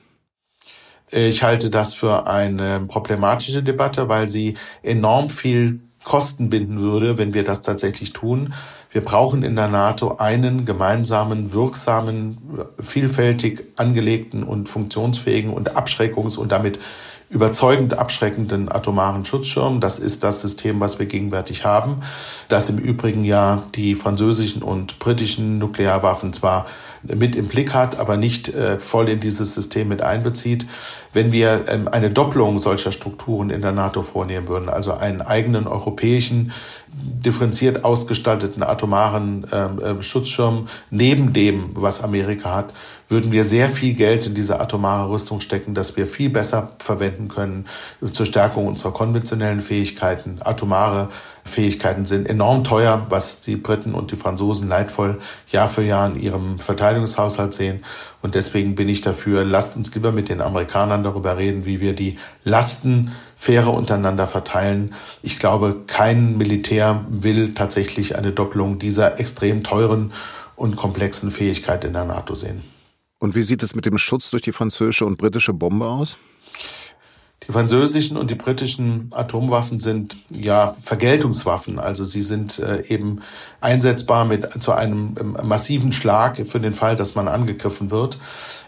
Ich 1.16 1.44
halte 1.44 1.70
das 1.70 1.94
für 1.94 2.28
eine 2.28 2.82
problematische 2.88 3.62
Debatte, 3.62 4.10
weil 4.10 4.30
sie 4.30 4.56
enorm 4.82 5.30
viel 5.30 5.80
Kosten 6.04 6.50
binden 6.50 6.82
würde, 6.82 7.18
wenn 7.18 7.34
wir 7.34 7.44
das 7.44 7.62
tatsächlich 7.62 8.14
tun. 8.14 8.54
Wir 8.92 9.02
brauchen 9.02 9.44
in 9.44 9.56
der 9.56 9.68
NATO 9.68 10.18
einen 10.18 10.66
gemeinsamen, 10.66 11.54
wirksamen, 11.54 12.38
vielfältig 12.82 13.64
angelegten 13.78 14.44
und 14.44 14.70
funktionsfähigen 14.70 15.54
und 15.54 15.76
abschreckungs- 15.76 16.38
und 16.38 16.52
damit 16.52 16.80
überzeugend 17.34 17.98
abschreckenden 17.98 18.72
atomaren 18.72 19.26
Schutzschirm. 19.26 19.80
Das 19.80 19.98
ist 19.98 20.24
das 20.24 20.42
System, 20.42 20.80
was 20.80 21.00
wir 21.00 21.08
gegenwärtig 21.08 21.66
haben, 21.66 21.98
das 22.48 22.70
im 22.70 22.78
Übrigen 22.78 23.26
ja 23.26 23.64
die 23.74 23.96
französischen 23.96 24.62
und 24.62 25.00
britischen 25.00 25.58
Nuklearwaffen 25.58 26.32
zwar 26.32 26.68
mit 27.04 27.36
im 27.36 27.48
Blick 27.48 27.74
hat, 27.74 28.00
aber 28.00 28.18
nicht 28.18 28.50
äh, 28.50 28.80
voll 28.80 29.10
in 29.10 29.20
dieses 29.20 29.56
System 29.56 29.90
mit 29.90 30.02
einbezieht. 30.02 30.66
Wenn 31.12 31.32
wir 31.32 31.66
ähm, 31.68 31.90
eine 31.90 32.10
Doppelung 32.10 32.60
solcher 32.60 32.92
Strukturen 32.92 33.50
in 33.50 33.62
der 33.62 33.74
NATO 33.74 34.04
vornehmen 34.04 34.48
würden, 34.48 34.70
also 34.70 34.94
einen 34.94 35.22
eigenen 35.22 35.68
europäischen, 35.68 36.54
differenziert 36.94 37.84
ausgestalteten 37.84 38.64
atomaren 38.64 39.46
ähm, 39.52 39.80
äh, 39.80 40.04
Schutzschirm 40.04 40.68
neben 40.92 41.34
dem, 41.34 41.72
was 41.74 42.04
Amerika 42.04 42.56
hat, 42.56 42.74
würden 43.14 43.32
wir 43.32 43.44
sehr 43.44 43.70
viel 43.70 43.94
Geld 43.94 44.26
in 44.26 44.34
diese 44.34 44.60
atomare 44.60 45.08
Rüstung 45.08 45.40
stecken, 45.40 45.76
das 45.76 45.96
wir 45.96 46.08
viel 46.08 46.32
besser 46.32 46.72
verwenden 46.80 47.28
können 47.28 47.68
zur 48.12 48.26
Stärkung 48.26 48.66
unserer 48.66 48.92
konventionellen 48.92 49.62
Fähigkeiten. 49.62 50.40
Atomare 50.44 51.10
Fähigkeiten 51.46 52.06
sind 52.06 52.28
enorm 52.28 52.64
teuer, 52.64 53.06
was 53.10 53.42
die 53.42 53.56
Briten 53.56 53.94
und 53.94 54.10
die 54.10 54.16
Franzosen 54.16 54.68
leidvoll 54.68 55.20
Jahr 55.46 55.70
für 55.70 55.84
Jahr 55.84 56.08
in 56.08 56.20
ihrem 56.20 56.58
Verteidigungshaushalt 56.58 57.54
sehen. 57.54 57.84
Und 58.24 58.34
deswegen 58.34 58.74
bin 58.74 58.90
ich 58.90 59.02
dafür, 59.02 59.46
lasst 59.46 59.76
uns 59.76 59.94
lieber 59.94 60.12
mit 60.12 60.30
den 60.30 60.42
Amerikanern 60.42 61.04
darüber 61.04 61.38
reden, 61.38 61.68
wie 61.68 61.82
wir 61.82 61.94
die 61.94 62.18
Lasten 62.44 63.12
fairer 63.38 63.76
untereinander 63.76 64.26
verteilen. 64.26 64.96
Ich 65.22 65.38
glaube, 65.38 65.82
kein 65.86 66.36
Militär 66.40 67.06
will 67.10 67.54
tatsächlich 67.54 68.18
eine 68.18 68.32
Doppelung 68.32 68.80
dieser 68.80 69.20
extrem 69.20 69.64
teuren 69.64 70.14
und 70.56 70.78
komplexen 70.78 71.30
Fähigkeit 71.30 71.84
in 71.84 71.94
der 71.94 72.06
NATO 72.06 72.34
sehen. 72.34 72.73
Und 73.24 73.36
wie 73.36 73.42
sieht 73.42 73.64
es 73.64 73.74
mit 73.74 73.86
dem 73.86 73.98
Schutz 73.98 74.32
durch 74.32 74.42
die 74.42 74.52
französische 74.52 75.06
und 75.06 75.18
britische 75.18 75.54
Bombe 75.54 75.86
aus? 75.86 76.18
Die 77.48 77.54
französischen 77.54 78.18
und 78.18 78.30
die 78.30 78.36
britischen 78.36 79.12
Atomwaffen 79.14 79.80
sind 79.80 80.18
ja 80.30 80.76
Vergeltungswaffen. 80.82 81.80
Also 81.80 82.04
sie 82.04 82.22
sind 82.22 82.60
äh, 82.60 82.84
eben 82.90 83.22
einsetzbar 83.62 84.26
mit 84.26 84.62
zu 84.62 84.74
einem 84.74 85.16
ähm, 85.18 85.38
massiven 85.42 85.94
Schlag 85.94 86.36
für 86.46 86.60
den 86.60 86.74
Fall, 86.74 86.98
dass 86.98 87.16
man 87.16 87.30
angegriffen 87.30 87.92
wird. 87.92 88.18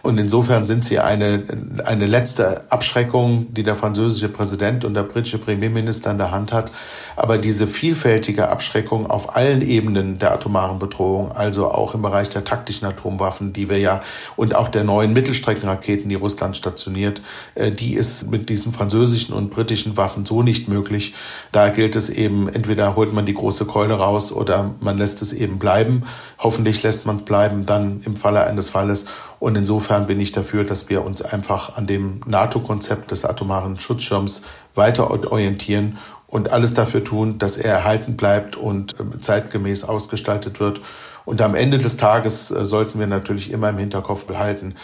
Und 0.05 0.19
insofern 0.19 0.67
sind 0.67 0.85
sie 0.85 0.99
eine, 0.99 1.41
eine 1.83 2.05
letzte 2.05 2.71
Abschreckung, 2.71 3.47
die 3.55 3.63
der 3.63 3.75
französische 3.75 4.29
Präsident 4.29 4.85
und 4.85 4.93
der 4.93 5.01
britische 5.01 5.39
Premierminister 5.39 6.11
in 6.11 6.19
der 6.19 6.29
Hand 6.29 6.53
hat. 6.53 6.71
Aber 7.15 7.39
diese 7.39 7.65
vielfältige 7.65 8.49
Abschreckung 8.49 9.09
auf 9.09 9.35
allen 9.35 9.63
Ebenen 9.63 10.19
der 10.19 10.31
atomaren 10.31 10.77
Bedrohung, 10.77 11.31
also 11.31 11.71
auch 11.71 11.95
im 11.95 12.03
Bereich 12.03 12.29
der 12.29 12.43
taktischen 12.43 12.87
Atomwaffen, 12.87 13.51
die 13.51 13.67
wir 13.67 13.79
ja 13.79 14.01
und 14.35 14.53
auch 14.53 14.67
der 14.67 14.83
neuen 14.83 15.11
Mittelstreckenraketen, 15.13 16.07
die 16.07 16.13
Russland 16.13 16.55
stationiert, 16.55 17.21
äh, 17.55 17.71
die 17.71 17.95
ist 17.95 18.29
mit 18.29 18.49
diesen 18.49 18.73
französischen 18.73 19.33
und 19.33 19.49
britischen 19.49 19.97
Waffen 19.97 20.23
so 20.23 20.43
nicht 20.43 20.67
möglich. 20.67 21.15
Da 21.51 21.69
gilt 21.69 21.95
es 21.95 22.09
eben, 22.09 22.47
entweder 22.47 22.95
holt 22.95 23.11
man 23.11 23.25
die 23.25 23.33
große 23.33 23.65
Keule 23.65 23.95
raus 23.95 24.31
oder 24.31 24.75
man 24.81 24.99
lässt 24.99 25.23
es 25.23 25.33
eben 25.33 25.57
bleiben. 25.57 26.03
Hoffentlich 26.37 26.83
lässt 26.83 27.07
man 27.07 27.15
es 27.15 27.25
bleiben 27.25 27.65
dann 27.65 28.01
im 28.05 28.15
Falle 28.15 28.45
eines 28.45 28.69
Falles. 28.69 29.05
Und 29.39 29.55
insofern 29.57 29.94
bin 29.99 30.19
ich 30.19 30.31
dafür, 30.31 30.63
dass 30.63 30.89
wir 30.89 31.03
uns 31.03 31.21
einfach 31.21 31.77
an 31.77 31.87
dem 31.87 32.21
NATO-Konzept 32.25 33.11
des 33.11 33.25
atomaren 33.25 33.79
Schutzschirms 33.79 34.43
weiter 34.75 35.09
orientieren 35.09 35.97
und 36.27 36.51
alles 36.51 36.73
dafür 36.73 37.03
tun, 37.03 37.37
dass 37.37 37.57
er 37.57 37.73
erhalten 37.73 38.17
bleibt 38.17 38.55
und 38.55 38.95
ähm, 38.99 39.21
zeitgemäß 39.21 39.85
ausgestaltet 39.85 40.59
wird. 40.59 40.81
Und 41.23 41.41
am 41.41 41.55
Ende 41.55 41.79
des 41.79 41.97
Tages 41.97 42.51
äh, 42.51 42.65
sollten 42.65 42.99
wir 42.99 43.07
natürlich 43.07 43.51
immer 43.51 43.69
im 43.69 43.77
Hinterkopf 43.77 44.25
behalten, 44.25 44.75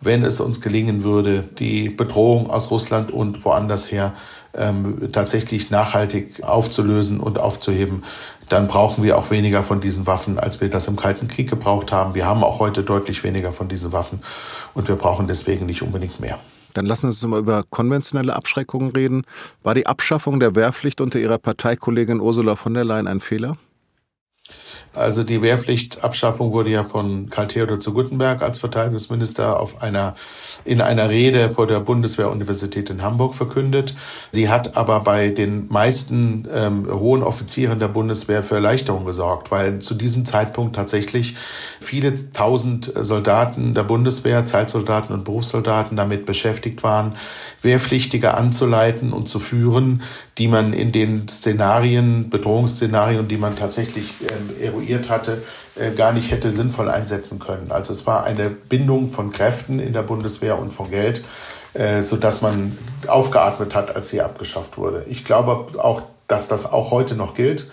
wenn 0.00 0.24
es 0.24 0.40
uns 0.40 0.60
gelingen 0.60 1.04
würde, 1.04 1.42
die 1.58 1.90
Bedrohung 1.90 2.48
aus 2.48 2.70
Russland 2.70 3.10
und 3.10 3.44
woanders 3.44 3.92
her 3.92 4.14
ähm, 4.54 5.10
tatsächlich 5.12 5.70
nachhaltig 5.70 6.42
aufzulösen 6.42 7.20
und 7.20 7.38
aufzuheben, 7.38 8.02
dann 8.48 8.66
brauchen 8.68 9.04
wir 9.04 9.16
auch 9.16 9.30
weniger 9.30 9.62
von 9.62 9.80
diesen 9.80 10.06
Waffen, 10.06 10.38
als 10.38 10.60
wir 10.60 10.68
das 10.68 10.88
im 10.88 10.96
Kalten 10.96 11.28
Krieg 11.28 11.48
gebraucht 11.48 11.92
haben. 11.92 12.14
Wir 12.14 12.26
haben 12.26 12.42
auch 12.42 12.58
heute 12.58 12.82
deutlich 12.82 13.22
weniger 13.22 13.52
von 13.52 13.68
diesen 13.68 13.92
Waffen 13.92 14.20
und 14.74 14.88
wir 14.88 14.96
brauchen 14.96 15.28
deswegen 15.28 15.66
nicht 15.66 15.82
unbedingt 15.82 16.20
mehr. 16.20 16.38
Dann 16.74 16.86
lassen 16.86 17.04
wir 17.04 17.08
uns 17.08 17.22
mal 17.22 17.38
über 17.38 17.62
konventionelle 17.68 18.34
Abschreckungen 18.34 18.90
reden. 18.90 19.22
War 19.62 19.74
die 19.74 19.86
Abschaffung 19.86 20.40
der 20.40 20.54
Wehrpflicht 20.54 21.00
unter 21.00 21.18
Ihrer 21.18 21.38
Parteikollegin 21.38 22.20
Ursula 22.20 22.56
von 22.56 22.74
der 22.74 22.84
Leyen 22.84 23.08
ein 23.08 23.20
Fehler? 23.20 23.56
Also 24.92 25.22
die 25.22 25.40
Wehrpflichtabschaffung 25.40 26.50
wurde 26.50 26.70
ja 26.70 26.82
von 26.82 27.30
Karl 27.30 27.46
Theodor 27.46 27.78
zu 27.78 27.92
Guttenberg 27.92 28.42
als 28.42 28.58
Verteidigungsminister 28.58 29.60
auf 29.60 29.82
einer, 29.82 30.16
in 30.64 30.80
einer 30.80 31.10
Rede 31.10 31.48
vor 31.50 31.68
der 31.68 31.78
Bundeswehruniversität 31.78 32.90
in 32.90 33.02
Hamburg 33.02 33.36
verkündet. 33.36 33.94
Sie 34.32 34.48
hat 34.48 34.76
aber 34.76 35.00
bei 35.00 35.28
den 35.28 35.68
meisten 35.68 36.48
ähm, 36.52 36.88
hohen 36.90 37.22
Offizieren 37.22 37.78
der 37.78 37.86
Bundeswehr 37.86 38.42
für 38.42 38.56
Erleichterung 38.56 39.04
gesorgt, 39.04 39.52
weil 39.52 39.78
zu 39.78 39.94
diesem 39.94 40.24
Zeitpunkt 40.24 40.74
tatsächlich 40.74 41.36
viele 41.78 42.12
tausend 42.32 42.92
Soldaten 42.96 43.74
der 43.74 43.84
Bundeswehr, 43.84 44.44
Zeitsoldaten 44.44 45.14
und 45.14 45.24
Berufssoldaten 45.24 45.96
damit 45.96 46.26
beschäftigt 46.26 46.82
waren, 46.82 47.14
Wehrpflichtige 47.62 48.34
anzuleiten 48.34 49.12
und 49.12 49.28
zu 49.28 49.38
führen, 49.38 50.02
die 50.36 50.48
man 50.48 50.72
in 50.72 50.90
den 50.90 51.28
Szenarien, 51.28 52.30
Bedrohungsszenarien, 52.30 53.28
die 53.28 53.36
man 53.36 53.56
tatsächlich 53.56 54.14
ähm, 54.22 54.50
evaluiert 54.80 55.10
hatte, 55.10 55.42
äh, 55.76 55.90
gar 55.90 56.12
nicht 56.12 56.30
hätte 56.30 56.50
sinnvoll 56.50 56.88
einsetzen 56.88 57.38
können. 57.38 57.70
Also 57.70 57.92
es 57.92 58.06
war 58.06 58.24
eine 58.24 58.50
Bindung 58.50 59.08
von 59.08 59.32
Kräften 59.32 59.78
in 59.78 59.92
der 59.92 60.02
Bundeswehr 60.02 60.58
und 60.58 60.72
von 60.72 60.90
Geld, 60.90 61.24
äh, 61.74 62.02
sodass 62.02 62.42
man 62.42 62.76
aufgeatmet 63.06 63.74
hat, 63.74 63.94
als 63.94 64.08
sie 64.08 64.20
abgeschafft 64.20 64.78
wurde. 64.78 65.04
Ich 65.08 65.24
glaube 65.24 65.78
auch, 65.78 66.02
dass 66.26 66.48
das 66.48 66.70
auch 66.70 66.90
heute 66.90 67.14
noch 67.14 67.34
gilt 67.34 67.70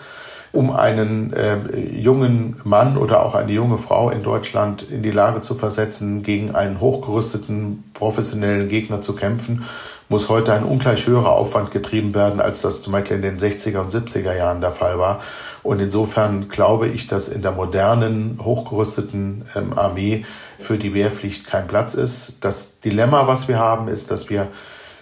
um 0.50 0.70
einen 0.70 1.34
äh, 1.34 1.58
jungen 1.78 2.56
Mann 2.64 2.96
oder 2.96 3.24
auch 3.24 3.34
eine 3.34 3.52
junge 3.52 3.76
Frau 3.76 4.08
in 4.08 4.22
Deutschland 4.22 4.82
in 4.82 5.02
die 5.02 5.10
Lage 5.10 5.42
zu 5.42 5.54
versetzen, 5.54 6.22
gegen 6.22 6.54
einen 6.54 6.80
hochgerüsteten 6.80 7.84
professionellen 7.92 8.66
Gegner 8.66 9.02
zu 9.02 9.14
kämpfen, 9.14 9.66
muss 10.08 10.28
heute 10.28 10.52
ein 10.52 10.64
ungleich 10.64 11.06
höherer 11.06 11.32
Aufwand 11.32 11.70
getrieben 11.70 12.14
werden, 12.14 12.40
als 12.40 12.62
das 12.62 12.82
zum 12.82 12.92
Beispiel 12.92 13.16
in 13.16 13.22
den 13.22 13.38
60er 13.38 13.78
und 13.78 13.92
70er 13.92 14.34
Jahren 14.34 14.60
der 14.60 14.72
Fall 14.72 14.98
war. 14.98 15.20
Und 15.62 15.80
insofern 15.80 16.48
glaube 16.48 16.88
ich, 16.88 17.08
dass 17.08 17.28
in 17.28 17.42
der 17.42 17.52
modernen, 17.52 18.38
hochgerüsteten 18.42 19.44
ähm, 19.54 19.78
Armee 19.78 20.24
für 20.58 20.78
die 20.78 20.94
Wehrpflicht 20.94 21.46
kein 21.46 21.66
Platz 21.66 21.94
ist. 21.94 22.38
Das 22.40 22.80
Dilemma, 22.80 23.26
was 23.26 23.48
wir 23.48 23.58
haben, 23.58 23.88
ist, 23.88 24.10
dass 24.10 24.30
wir 24.30 24.48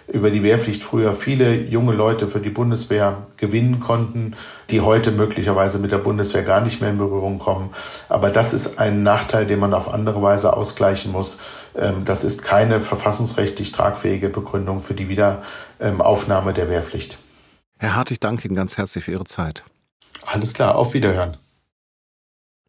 über 0.08 0.30
die 0.30 0.42
Wehrpflicht 0.42 0.82
früher 0.82 1.14
viele 1.14 1.54
junge 1.54 1.92
Leute 1.92 2.28
für 2.28 2.40
die 2.40 2.50
Bundeswehr 2.50 3.26
gewinnen 3.36 3.80
konnten, 3.80 4.36
die 4.70 4.80
heute 4.80 5.10
möglicherweise 5.12 5.78
mit 5.78 5.92
der 5.92 5.98
Bundeswehr 5.98 6.42
gar 6.42 6.60
nicht 6.60 6.80
mehr 6.80 6.90
in 6.90 6.98
Berührung 6.98 7.38
kommen. 7.38 7.70
Aber 8.08 8.30
das 8.30 8.52
ist 8.52 8.78
ein 8.78 9.02
Nachteil, 9.02 9.46
den 9.46 9.58
man 9.58 9.74
auf 9.74 9.92
andere 9.92 10.22
Weise 10.22 10.56
ausgleichen 10.56 11.12
muss. 11.12 11.40
Ähm, 11.74 12.04
das 12.04 12.24
ist 12.24 12.42
keine 12.42 12.80
verfassungsrechtlich 12.80 13.72
tragfähige 13.72 14.28
Begründung 14.28 14.80
für 14.80 14.94
die 14.94 15.08
Wiederaufnahme 15.08 16.52
der 16.52 16.70
Wehrpflicht. 16.70 17.18
Herr 17.78 17.94
Hart, 17.96 18.10
ich 18.10 18.20
danke 18.20 18.46
Ihnen 18.46 18.56
ganz 18.56 18.76
herzlich 18.76 19.04
für 19.04 19.12
Ihre 19.12 19.24
Zeit. 19.24 19.64
Alles 20.24 20.54
klar, 20.54 20.76
auf 20.76 20.94
Wiederhören. 20.94 21.36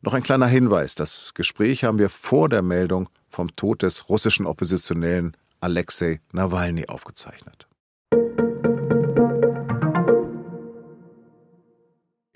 Noch 0.02 0.14
ein 0.14 0.24
kleiner 0.24 0.48
Hinweis. 0.48 0.96
Das 0.96 1.34
Gespräch 1.34 1.84
haben 1.84 2.00
wir 2.00 2.10
vor 2.10 2.50
der 2.50 2.62
Meldung 2.62 3.10
vom 3.30 3.56
Tod 3.56 3.84
des 3.84 4.10
russischen 4.10 4.46
Oppositionellen 4.46 5.36
Alexei 5.60 6.22
Nawalny 6.32 6.88
aufgezeichnet. 6.88 7.68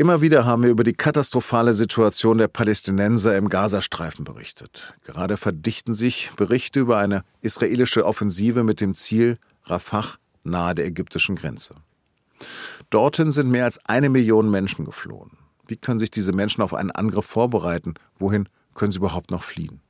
Immer 0.01 0.21
wieder 0.21 0.45
haben 0.45 0.63
wir 0.63 0.71
über 0.71 0.83
die 0.83 0.93
katastrophale 0.93 1.75
Situation 1.75 2.39
der 2.39 2.47
Palästinenser 2.47 3.37
im 3.37 3.49
Gazastreifen 3.49 4.25
berichtet. 4.25 4.95
Gerade 5.03 5.37
verdichten 5.37 5.93
sich 5.93 6.31
Berichte 6.35 6.79
über 6.79 6.97
eine 6.97 7.23
israelische 7.41 8.03
Offensive 8.03 8.63
mit 8.63 8.81
dem 8.81 8.95
Ziel 8.95 9.37
Rafah 9.65 10.15
nahe 10.43 10.73
der 10.73 10.87
ägyptischen 10.87 11.35
Grenze. 11.35 11.75
Dorthin 12.89 13.31
sind 13.31 13.51
mehr 13.51 13.65
als 13.65 13.77
eine 13.85 14.09
Million 14.09 14.49
Menschen 14.49 14.85
geflohen. 14.85 15.37
Wie 15.67 15.77
können 15.77 15.99
sich 15.99 16.09
diese 16.09 16.33
Menschen 16.33 16.63
auf 16.63 16.73
einen 16.73 16.89
Angriff 16.89 17.25
vorbereiten? 17.25 17.93
Wohin 18.17 18.49
können 18.73 18.91
sie 18.91 18.97
überhaupt 18.97 19.29
noch 19.29 19.43
fliehen? 19.43 19.81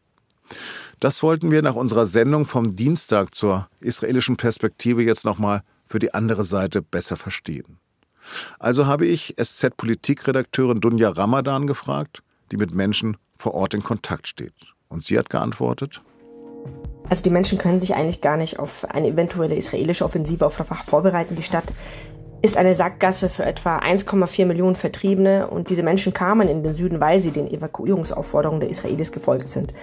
Das 1.02 1.24
wollten 1.24 1.50
wir 1.50 1.64
nach 1.64 1.74
unserer 1.74 2.06
Sendung 2.06 2.46
vom 2.46 2.76
Dienstag 2.76 3.34
zur 3.34 3.68
israelischen 3.80 4.38
Perspektive 4.38 5.02
jetzt 5.02 5.26
nochmal 5.26 5.64
für 5.88 5.98
die 5.98 6.14
andere 6.14 6.44
Seite 6.44 6.84
besser 6.84 7.16
verstehen. 7.16 7.80
Also 8.60 8.86
habe 8.86 9.08
ich 9.08 9.34
SZ-Politikredakteurin 9.42 10.80
Dunja 10.80 11.10
Ramadan 11.10 11.66
gefragt, 11.66 12.22
die 12.52 12.58
mit 12.58 12.76
Menschen 12.76 13.18
vor 13.36 13.56
Ort 13.56 13.74
in 13.74 13.82
Kontakt 13.82 14.28
steht. 14.28 14.54
Und 14.90 15.04
sie 15.04 15.18
hat 15.18 15.32
geantwortet, 15.32 16.04
also 17.10 17.24
die 17.24 17.32
Menschen 17.32 17.58
können 17.58 17.80
sich 17.80 17.96
eigentlich 17.96 18.22
gar 18.22 18.38
nicht 18.38 18.60
auf 18.60 18.86
eine 18.86 19.08
eventuelle 19.08 19.56
israelische 19.56 20.06
Offensive 20.06 20.46
auf 20.46 20.60
Rafah 20.60 20.84
vorbereiten. 20.86 21.36
Die 21.36 21.42
Stadt 21.42 21.74
ist 22.44 22.58
eine 22.58 22.76
Sackgasse 22.76 23.28
für 23.28 23.44
etwa 23.44 23.80
1,4 23.80 24.46
Millionen 24.46 24.76
Vertriebene 24.76 25.48
und 25.48 25.72
diese 25.72 25.82
Menschen 25.82 26.14
kamen 26.14 26.48
in 26.48 26.62
den 26.62 26.76
Süden, 26.76 27.02
weil 27.02 27.24
sie 27.24 27.32
den 27.32 27.48
Evakuierungsaufforderungen 27.48 28.62
der 28.62 28.70
Israelis 28.70 29.12
gefolgt 29.12 29.50
sind. 29.50 29.74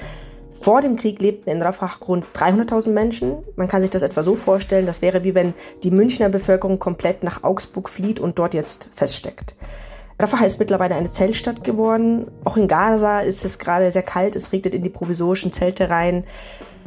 Vor 0.60 0.80
dem 0.80 0.96
Krieg 0.96 1.20
lebten 1.20 1.50
in 1.50 1.62
Rafah 1.62 1.90
rund 2.06 2.26
300.000 2.34 2.90
Menschen. 2.90 3.36
Man 3.56 3.68
kann 3.68 3.82
sich 3.82 3.90
das 3.90 4.02
etwa 4.02 4.22
so 4.22 4.34
vorstellen, 4.34 4.86
das 4.86 5.02
wäre 5.02 5.24
wie 5.24 5.34
wenn 5.34 5.54
die 5.82 5.90
Münchner 5.90 6.28
Bevölkerung 6.28 6.78
komplett 6.78 7.22
nach 7.22 7.44
Augsburg 7.44 7.88
flieht 7.88 8.18
und 8.18 8.38
dort 8.38 8.54
jetzt 8.54 8.90
feststeckt. 8.94 9.54
Rafah 10.20 10.44
ist 10.44 10.58
mittlerweile 10.58 10.96
eine 10.96 11.12
Zeltstadt 11.12 11.62
geworden. 11.62 12.26
Auch 12.44 12.56
in 12.56 12.66
Gaza 12.66 13.20
ist 13.20 13.44
es 13.44 13.58
gerade 13.58 13.90
sehr 13.92 14.02
kalt, 14.02 14.34
es 14.34 14.52
regnet 14.52 14.74
in 14.74 14.82
die 14.82 14.88
provisorischen 14.88 15.52
Zelte 15.52 15.90
rein. 15.90 16.24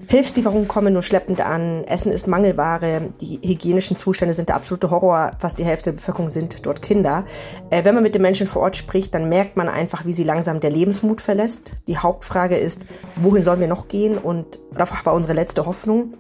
Hilfslieferungen 0.08 0.68
kommen 0.68 0.94
nur 0.94 1.04
schleppend 1.04 1.42
an, 1.42 1.84
Essen 1.86 2.12
ist 2.12 2.28
Mangelware, 2.28 3.14
die 3.22 3.40
hygienischen 3.44 3.98
Zustände 3.98 4.34
sind 4.34 4.50
der 4.50 4.56
absolute 4.56 4.90
Horror, 4.90 5.32
fast 5.40 5.60
die 5.60 5.64
Hälfte 5.64 5.92
der 5.92 5.98
Bevölkerung 5.98 6.30
sind 6.30 6.66
dort 6.66 6.82
Kinder. 6.82 7.26
Äh, 7.70 7.84
wenn 7.84 7.96
man 7.96 8.04
mit 8.04 8.16
den 8.16 8.22
Menschen 8.22 8.48
vor 8.48 8.64
Ort 8.64 8.78
spricht, 8.78 9.14
dann 9.14 9.30
merkt 9.30 9.58
man 9.58 9.70
einfach, 9.70 10.06
wie 10.06 10.14
sie 10.14 10.24
langsam 10.24 10.60
der 10.60 10.70
Lebensmut 10.70 11.22
verlässt. 11.22 11.76
Die 11.88 11.98
Hauptfrage 11.98 12.58
ist, 12.58 12.86
wohin 13.16 13.44
sollen 13.44 13.60
wir 13.60 13.68
noch 13.68 13.88
gehen? 13.88 14.18
Und 14.18 14.60
Rafah 14.76 15.06
war 15.06 15.14
unsere 15.14 15.34
letzte 15.34 15.66
Hoffnung. 15.66 16.16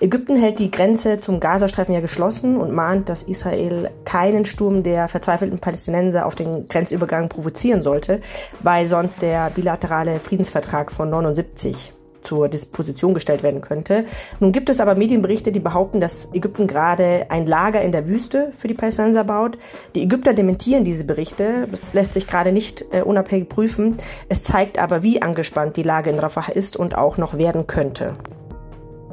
Ägypten 0.00 0.36
hält 0.36 0.58
die 0.58 0.70
Grenze 0.70 1.18
zum 1.18 1.38
Gazastreifen 1.38 1.94
ja 1.94 2.00
geschlossen 2.00 2.56
und 2.56 2.72
mahnt, 2.72 3.08
dass 3.08 3.22
Israel 3.22 3.90
keinen 4.04 4.44
Sturm 4.44 4.82
der 4.82 5.08
verzweifelten 5.08 5.60
Palästinenser 5.60 6.26
auf 6.26 6.34
den 6.34 6.68
Grenzübergang 6.68 7.28
provozieren 7.28 7.82
sollte, 7.82 8.20
weil 8.62 8.88
sonst 8.88 9.22
der 9.22 9.50
bilaterale 9.50 10.18
Friedensvertrag 10.18 10.90
von 10.90 11.10
79 11.10 11.92
zur 12.24 12.48
Disposition 12.48 13.14
gestellt 13.14 13.42
werden 13.42 13.60
könnte. 13.60 14.04
Nun 14.40 14.52
gibt 14.52 14.68
es 14.68 14.80
aber 14.80 14.94
Medienberichte, 14.94 15.52
die 15.52 15.60
behaupten, 15.60 16.00
dass 16.00 16.32
Ägypten 16.32 16.66
gerade 16.66 17.26
ein 17.28 17.46
Lager 17.46 17.82
in 17.82 17.92
der 17.92 18.08
Wüste 18.08 18.52
für 18.54 18.68
die 18.68 18.74
Palästinenser 18.74 19.24
baut. 19.24 19.58
Die 19.94 20.02
Ägypter 20.02 20.34
dementieren 20.34 20.84
diese 20.84 21.04
Berichte. 21.04 21.68
Das 21.70 21.94
lässt 21.94 22.14
sich 22.14 22.26
gerade 22.26 22.52
nicht 22.52 22.84
äh, 22.90 23.02
unabhängig 23.02 23.48
prüfen. 23.48 23.96
Es 24.28 24.42
zeigt 24.42 24.78
aber, 24.78 25.02
wie 25.02 25.22
angespannt 25.22 25.76
die 25.76 25.82
Lage 25.82 26.10
in 26.10 26.18
Rafah 26.18 26.52
ist 26.52 26.76
und 26.76 26.96
auch 26.96 27.16
noch 27.16 27.38
werden 27.38 27.66
könnte. 27.66 28.14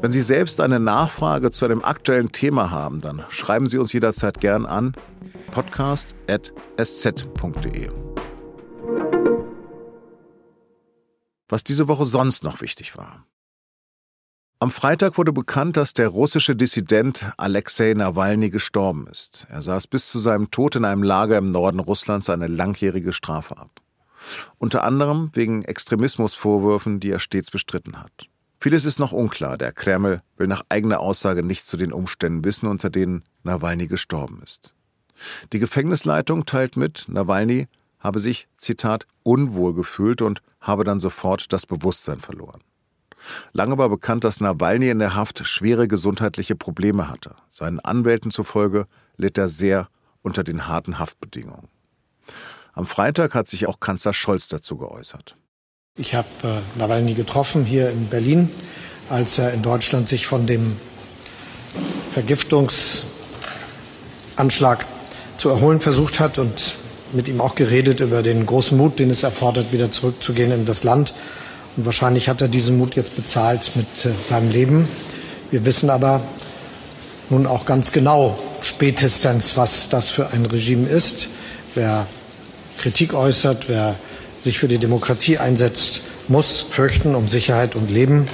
Wenn 0.02 0.12
Sie 0.12 0.22
selbst 0.22 0.60
eine 0.60 0.80
Nachfrage 0.80 1.52
zu 1.52 1.66
einem 1.66 1.84
aktuellen 1.84 2.32
Thema 2.32 2.72
haben, 2.72 3.02
dann 3.02 3.24
schreiben 3.30 3.68
Sie 3.68 3.78
uns 3.78 3.94
jederzeit 3.94 4.40
gern 4.40 4.66
an 4.66 4.96
podcast.sz.de. 5.52 7.90
was 11.52 11.64
diese 11.64 11.88
Woche 11.88 12.06
sonst 12.06 12.44
noch 12.44 12.62
wichtig 12.62 12.98
war. 12.98 13.26
Am 14.60 14.70
Freitag 14.70 15.18
wurde 15.18 15.34
bekannt, 15.34 15.76
dass 15.76 15.94
der 15.94 16.08
russische 16.08 16.56
Dissident 16.56 17.32
Alexei 17.38 17.94
Nawalny 17.96 18.52
gestorben 18.52 19.08
ist. 19.08 19.48
Er 19.50 19.62
saß 19.62 19.88
bis 19.88 20.10
zu 20.10 20.20
seinem 20.20 20.52
Tod 20.52 20.76
in 20.76 20.86
einem 20.86 21.02
Lager 21.02 21.38
im 21.38 21.50
Norden 21.50 21.80
Russlands 21.80 22.30
eine 22.30 22.46
langjährige 22.46 23.12
Strafe 23.12 23.58
ab. 23.58 23.82
Unter 24.60 24.84
anderem 24.84 25.32
wegen 25.34 25.64
Extremismusvorwürfen, 25.64 27.00
die 27.00 27.10
er 27.10 27.20
stets 27.20 27.50
bestritten 27.50 28.00
hat. 28.00 28.28
Vieles 28.60 28.86
ist 28.86 29.00
noch 29.00 29.12
unklar. 29.12 29.58
Der 29.58 29.72
Kreml 29.72 30.22
will 30.38 30.46
nach 30.46 30.62
eigener 30.70 31.00
Aussage 31.00 31.42
nicht 31.42 31.66
zu 31.66 31.76
den 31.76 31.92
Umständen 31.92 32.46
wissen, 32.46 32.68
unter 32.68 32.92
denen 32.92 33.24
Nawalny 33.42 33.88
gestorben 33.88 34.42
ist. 34.44 34.76
Die 35.54 35.60
Gefängnisleitung 35.60 36.46
teilt 36.46 36.78
mit, 36.78 37.06
Nawalny 37.08 37.68
habe 38.02 38.20
sich, 38.20 38.48
Zitat, 38.58 39.08
unwohl 39.24 39.74
gefühlt 39.74 40.22
und 40.22 40.42
habe 40.60 40.84
dann 40.84 41.00
sofort 41.00 41.54
das 41.54 41.66
Bewusstsein 41.66 42.20
verloren. 42.20 42.62
Lange 43.54 43.78
war 43.78 43.88
bekannt, 43.88 44.24
dass 44.24 44.42
Nawalny 44.42 44.90
in 44.90 45.00
der 45.00 45.16
Haft 45.16 45.46
schwere 45.46 45.88
gesundheitliche 45.88 46.56
Probleme 46.56 47.10
hatte. 47.10 47.36
Seinen 47.48 47.80
Anwälten 47.80 48.32
zufolge 48.32 48.88
litt 49.16 49.38
er 49.38 49.48
sehr 49.48 49.88
unter 50.22 50.44
den 50.44 50.68
harten 50.68 51.00
Haftbedingungen. 51.00 51.70
Am 52.74 52.86
Freitag 52.86 53.36
hat 53.36 53.48
sich 53.48 53.68
auch 53.68 53.80
Kanzler 53.80 54.14
Scholz 54.14 54.48
dazu 54.48 54.78
geäußert. 54.78 55.36
Ich 55.98 56.16
habe 56.16 56.28
äh, 56.44 56.80
Nawalny 56.80 57.14
getroffen 57.14 57.64
hier 57.64 57.92
in 57.92 58.08
Berlin 58.08 58.50
als 59.12 59.38
er 59.38 59.54
in 59.54 59.62
Deutschland 59.62 60.08
sich 60.08 60.26
von 60.26 60.48
dem 60.48 60.78
Vergiftungsanschlag 62.12 64.86
zu 65.38 65.50
erholen 65.50 65.82
versucht 65.82 66.22
hat 66.22 66.40
und 66.40 66.78
mit 67.14 67.28
ihm 67.28 67.42
auch 67.42 67.56
geredet 67.56 68.00
über 68.00 68.24
den 68.24 68.46
großen 68.46 68.78
Mut, 68.78 69.00
den 69.00 69.10
es 69.10 69.24
erfordert, 69.24 69.72
wieder 69.72 69.92
zurückzugehen 69.92 70.52
in 70.52 70.66
das 70.66 70.84
Land. 70.84 71.14
Und 71.78 71.86
wahrscheinlich 71.86 72.30
hat 72.30 72.42
er 72.42 72.48
diesen 72.48 72.78
Mut 72.78 72.96
jetzt 72.96 73.16
bezahlt 73.16 73.72
mit 73.76 74.06
äh, 74.06 74.12
seinem 74.28 74.52
Leben. 74.52 74.88
Wir 75.52 75.66
wissen 75.66 75.90
aber 75.90 76.22
nun 77.30 77.48
auch 77.48 77.66
ganz 77.66 77.92
genau 77.92 78.38
spätestens, 78.62 79.58
was 79.58 79.90
das 79.90 80.10
für 80.10 80.32
ein 80.32 80.46
Regime 80.46 80.88
ist. 80.88 81.30
Wer 81.76 82.08
Kritik 82.78 83.14
äußert, 83.14 83.70
wer 83.70 83.96
sich 84.42 84.60
für 84.60 84.68
die 84.68 84.80
Demokratie 84.80 85.38
einsetzt, 85.38 86.02
muss 86.28 86.62
fürchten 86.62 87.16
um 87.16 87.28
Sicherheit 87.28 87.76
und 87.76 87.92
Leben. 87.92 88.28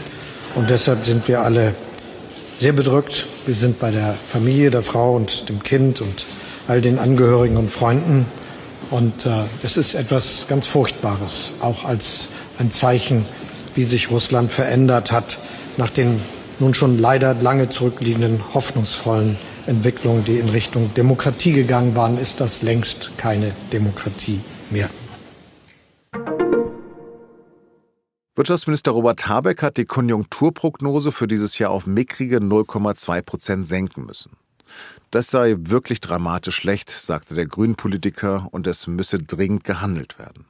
Und 0.56 0.70
deshalb 0.70 1.06
sind 1.06 1.28
wir 1.28 1.42
alle 1.42 1.76
sehr 2.58 2.74
bedrückt. 2.74 3.28
Wir 3.46 3.56
sind 3.56 3.80
bei 3.80 3.92
der 3.92 4.16
Familie, 4.16 4.72
der 4.72 4.84
Frau 4.84 5.16
und 5.16 5.50
dem 5.50 5.62
Kind 5.64 6.02
und 6.02 6.26
all 6.68 6.82
den 6.82 6.98
Angehörigen 6.98 7.58
und 7.58 7.70
Freunden. 7.70 8.26
Und 8.90 9.26
äh, 9.26 9.44
es 9.64 9.78
ist 9.78 9.96
etwas 9.96 10.48
ganz 10.48 10.68
Furchtbares, 10.68 11.54
auch 11.60 11.84
als 11.84 12.30
ein 12.58 12.72
Zeichen, 12.72 13.26
wie 13.76 13.84
sich 13.84 14.10
Russland 14.10 14.52
verändert 14.52 15.12
hat 15.12 15.38
nach 15.78 15.90
den 15.90 16.20
nun 16.60 16.74
schon 16.74 16.98
leider 16.98 17.36
lange 17.36 17.70
zurückliegenden 17.70 18.42
hoffnungsvollen 18.54 19.38
Entwicklungen, 19.68 20.24
die 20.24 20.38
in 20.38 20.50
Richtung 20.50 20.94
Demokratie 20.96 21.54
gegangen 21.54 21.96
waren, 21.96 22.18
ist 22.18 22.40
das 22.40 22.64
längst 22.64 23.12
keine 23.18 23.52
Demokratie 23.72 24.42
mehr. 24.70 24.90
Wirtschaftsminister 28.36 28.92
Robert 28.92 29.28
Habeck 29.28 29.64
hat 29.64 29.78
die 29.78 29.86
Konjunkturprognose 29.86 31.12
für 31.12 31.28
dieses 31.28 31.58
Jahr 31.58 31.72
auf 31.72 31.88
mickrige 31.88 32.38
0,2 32.38 33.22
Prozent 33.24 33.68
senken 33.68 34.06
müssen. 34.06 34.32
Das 35.12 35.30
sei 35.30 35.56
wirklich 35.58 36.02
dramatisch 36.02 36.56
schlecht, 36.56 36.90
sagte 36.90 37.36
der 37.36 37.48
Grünen-Politiker, 37.48 38.48
und 38.52 38.68
es 38.68 38.88
müsse 38.88 39.20
dringend 39.20 39.64
gehandelt 39.64 40.20
werden. 40.20 40.46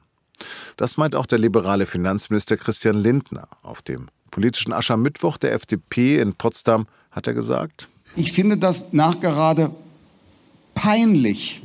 Das 0.76 0.96
meint 0.96 1.14
auch 1.14 1.26
der 1.26 1.38
liberale 1.38 1.86
Finanzminister 1.86 2.56
Christian 2.56 2.96
Lindner. 2.96 3.48
Auf 3.62 3.82
dem 3.82 4.08
politischen 4.30 4.72
Aschermittwoch 4.72 5.36
der 5.36 5.52
FDP 5.52 6.20
in 6.20 6.34
Potsdam 6.34 6.86
hat 7.10 7.26
er 7.26 7.34
gesagt, 7.34 7.88
ich 8.16 8.32
finde 8.32 8.56
das 8.56 8.92
nachgerade 8.92 9.70
peinlich 10.74 11.62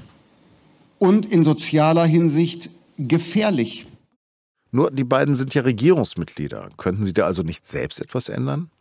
und 0.99 1.25
in 1.25 1.43
sozialer 1.43 2.05
Hinsicht 2.05 2.69
gefährlich. 2.97 3.87
Nur 4.71 4.89
die 4.91 5.03
beiden 5.03 5.35
sind 5.35 5.53
ja 5.53 5.61
Regierungsmitglieder. 5.61 6.69
Könnten 6.77 7.05
sie 7.05 7.13
da 7.13 7.25
also 7.25 7.43
nicht 7.43 7.67
selbst 7.67 8.01
etwas 8.01 8.29
ändern? 8.29 8.71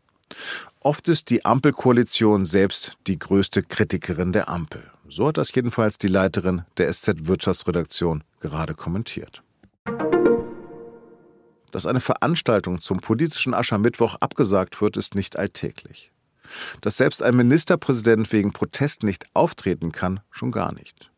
Oft 0.81 1.09
ist 1.09 1.31
die 1.31 1.45
Ampelkoalition 1.45 2.47
selbst 2.47 2.93
die 3.07 3.19
größte 3.19 3.63
Kritikerin 3.63 4.33
der 4.33 4.49
Ampel. 4.49 4.83
So 5.09 5.29
hat 5.29 5.37
das 5.37 5.55
jedenfalls 5.55 5.99
die 5.99 6.09
Leiterin 6.09 6.63
der 6.79 6.93
SZ 6.93 7.27
Wirtschaftsredaktion 7.27 8.25
gerade 8.41 8.75
kommentiert. 8.75 9.43
Dass 11.71 11.87
eine 11.87 12.01
Veranstaltung 12.01 12.81
zum 12.81 13.01
politischen 13.01 13.55
Aschermittwoch 13.55 14.17
abgesagt 14.21 14.81
wird, 14.81 14.97
ist 14.97 15.15
nicht 15.15 15.37
alltäglich. 15.37 16.11
Dass 16.81 16.99
selbst 16.99 17.23
ein 17.23 17.37
Ministerpräsident 17.37 18.33
wegen 18.33 18.53
Protest 18.53 19.03
nicht 19.03 19.25
auftreten 19.35 19.93
kann, 19.93 20.21
schon 20.31 20.53
gar 20.53 20.73
nicht. 20.73 21.11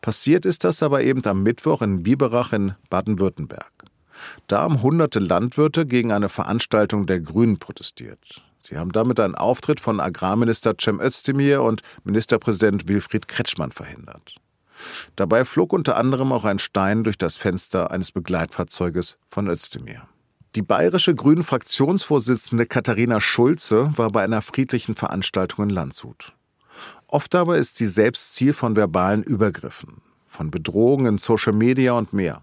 Passiert 0.00 0.46
ist 0.46 0.64
das 0.64 0.82
aber 0.82 1.02
eben 1.02 1.24
am 1.24 1.42
Mittwoch 1.42 1.82
in 1.82 2.02
Biberach 2.02 2.52
in 2.52 2.74
Baden-Württemberg. 2.88 3.79
Da 4.46 4.60
haben 4.62 4.82
hunderte 4.82 5.18
Landwirte 5.18 5.86
gegen 5.86 6.12
eine 6.12 6.28
Veranstaltung 6.28 7.06
der 7.06 7.20
Grünen 7.20 7.58
protestiert. 7.58 8.42
Sie 8.62 8.76
haben 8.76 8.92
damit 8.92 9.18
einen 9.20 9.34
Auftritt 9.34 9.80
von 9.80 10.00
Agrarminister 10.00 10.74
Cem 10.80 11.00
Özdemir 11.00 11.62
und 11.62 11.82
Ministerpräsident 12.04 12.88
Wilfried 12.88 13.26
Kretschmann 13.26 13.72
verhindert. 13.72 14.36
Dabei 15.16 15.44
flog 15.44 15.72
unter 15.72 15.96
anderem 15.96 16.32
auch 16.32 16.44
ein 16.44 16.58
Stein 16.58 17.04
durch 17.04 17.18
das 17.18 17.36
Fenster 17.36 17.90
eines 17.90 18.12
Begleitfahrzeuges 18.12 19.16
von 19.30 19.48
Özdemir. 19.48 20.02
Die 20.56 20.62
bayerische 20.62 21.14
Grünen 21.14 21.44
Fraktionsvorsitzende 21.44 22.66
Katharina 22.66 23.20
Schulze 23.20 23.92
war 23.96 24.10
bei 24.10 24.24
einer 24.24 24.42
friedlichen 24.42 24.96
Veranstaltung 24.96 25.66
in 25.66 25.70
Landshut. 25.70 26.32
Oft 27.06 27.34
aber 27.34 27.58
ist 27.58 27.76
sie 27.76 27.86
selbst 27.86 28.34
Ziel 28.34 28.52
von 28.52 28.74
verbalen 28.74 29.22
Übergriffen, 29.22 30.02
von 30.26 30.50
Bedrohungen 30.50 31.06
in 31.06 31.18
Social 31.18 31.52
Media 31.52 31.92
und 31.92 32.12
mehr. 32.12 32.42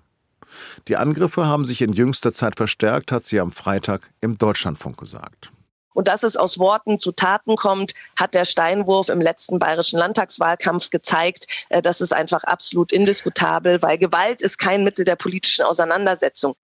Die 0.87 0.97
Angriffe 0.97 1.45
haben 1.45 1.65
sich 1.65 1.81
in 1.81 1.93
jüngster 1.93 2.33
Zeit 2.33 2.55
verstärkt, 2.55 3.11
hat 3.11 3.25
sie 3.25 3.39
am 3.39 3.51
Freitag 3.51 4.09
im 4.21 4.37
Deutschlandfunk 4.37 4.97
gesagt. 4.97 5.51
Und 5.93 6.07
dass 6.07 6.21
es 6.21 6.37
aus 6.37 6.59
Worten 6.59 6.99
zu 6.99 7.11
Taten 7.11 7.55
kommt, 7.55 7.93
hat 8.19 8.35
der 8.35 8.45
Steinwurf 8.45 9.09
im 9.09 9.19
letzten 9.19 9.57
bayerischen 9.57 9.97
Landtagswahlkampf 9.97 10.91
gezeigt. 10.91 11.65
Äh, 11.69 11.81
das 11.81 12.01
ist 12.01 12.13
einfach 12.13 12.43
absolut 12.43 12.91
indiskutabel, 12.91 13.81
weil 13.81 13.97
Gewalt 13.97 14.43
ist 14.43 14.59
kein 14.59 14.83
Mittel 14.83 15.05
der 15.05 15.15
politischen 15.15 15.65
Auseinandersetzung. 15.65 16.55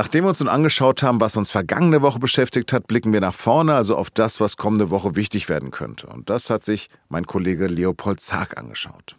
Nachdem 0.00 0.24
wir 0.24 0.30
uns 0.30 0.40
nun 0.40 0.48
angeschaut 0.48 1.02
haben, 1.02 1.20
was 1.20 1.36
uns 1.36 1.50
vergangene 1.50 2.00
Woche 2.00 2.18
beschäftigt 2.18 2.72
hat, 2.72 2.86
blicken 2.86 3.12
wir 3.12 3.20
nach 3.20 3.34
vorne, 3.34 3.74
also 3.74 3.96
auf 3.96 4.08
das, 4.08 4.40
was 4.40 4.56
kommende 4.56 4.88
Woche 4.88 5.14
wichtig 5.14 5.50
werden 5.50 5.70
könnte. 5.70 6.06
Und 6.06 6.30
das 6.30 6.48
hat 6.48 6.64
sich 6.64 6.88
mein 7.10 7.26
Kollege 7.26 7.66
Leopold 7.66 8.18
Zag 8.18 8.56
angeschaut. 8.56 9.14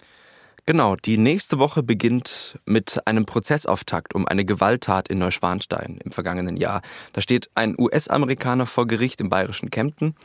Genau, 0.65 0.95
die 0.95 1.19
nächste 1.19 1.59
Woche 1.59 1.83
beginnt 1.83 2.57
mit 2.65 3.05
einem 3.05 3.27
Prozessauftakt 3.27 4.15
um 4.15 4.27
eine 4.27 4.43
Gewalttat 4.43 5.07
in 5.07 5.19
Neuschwanstein 5.19 5.99
im 6.03 6.11
vergangenen 6.11 6.57
Jahr. 6.57 6.81
Da 7.13 7.21
steht 7.21 7.51
ein 7.53 7.75
US-Amerikaner 7.77 8.65
vor 8.65 8.87
Gericht 8.87 9.21
im 9.21 9.29
bayerischen 9.29 9.69
Kempten. 9.69 10.15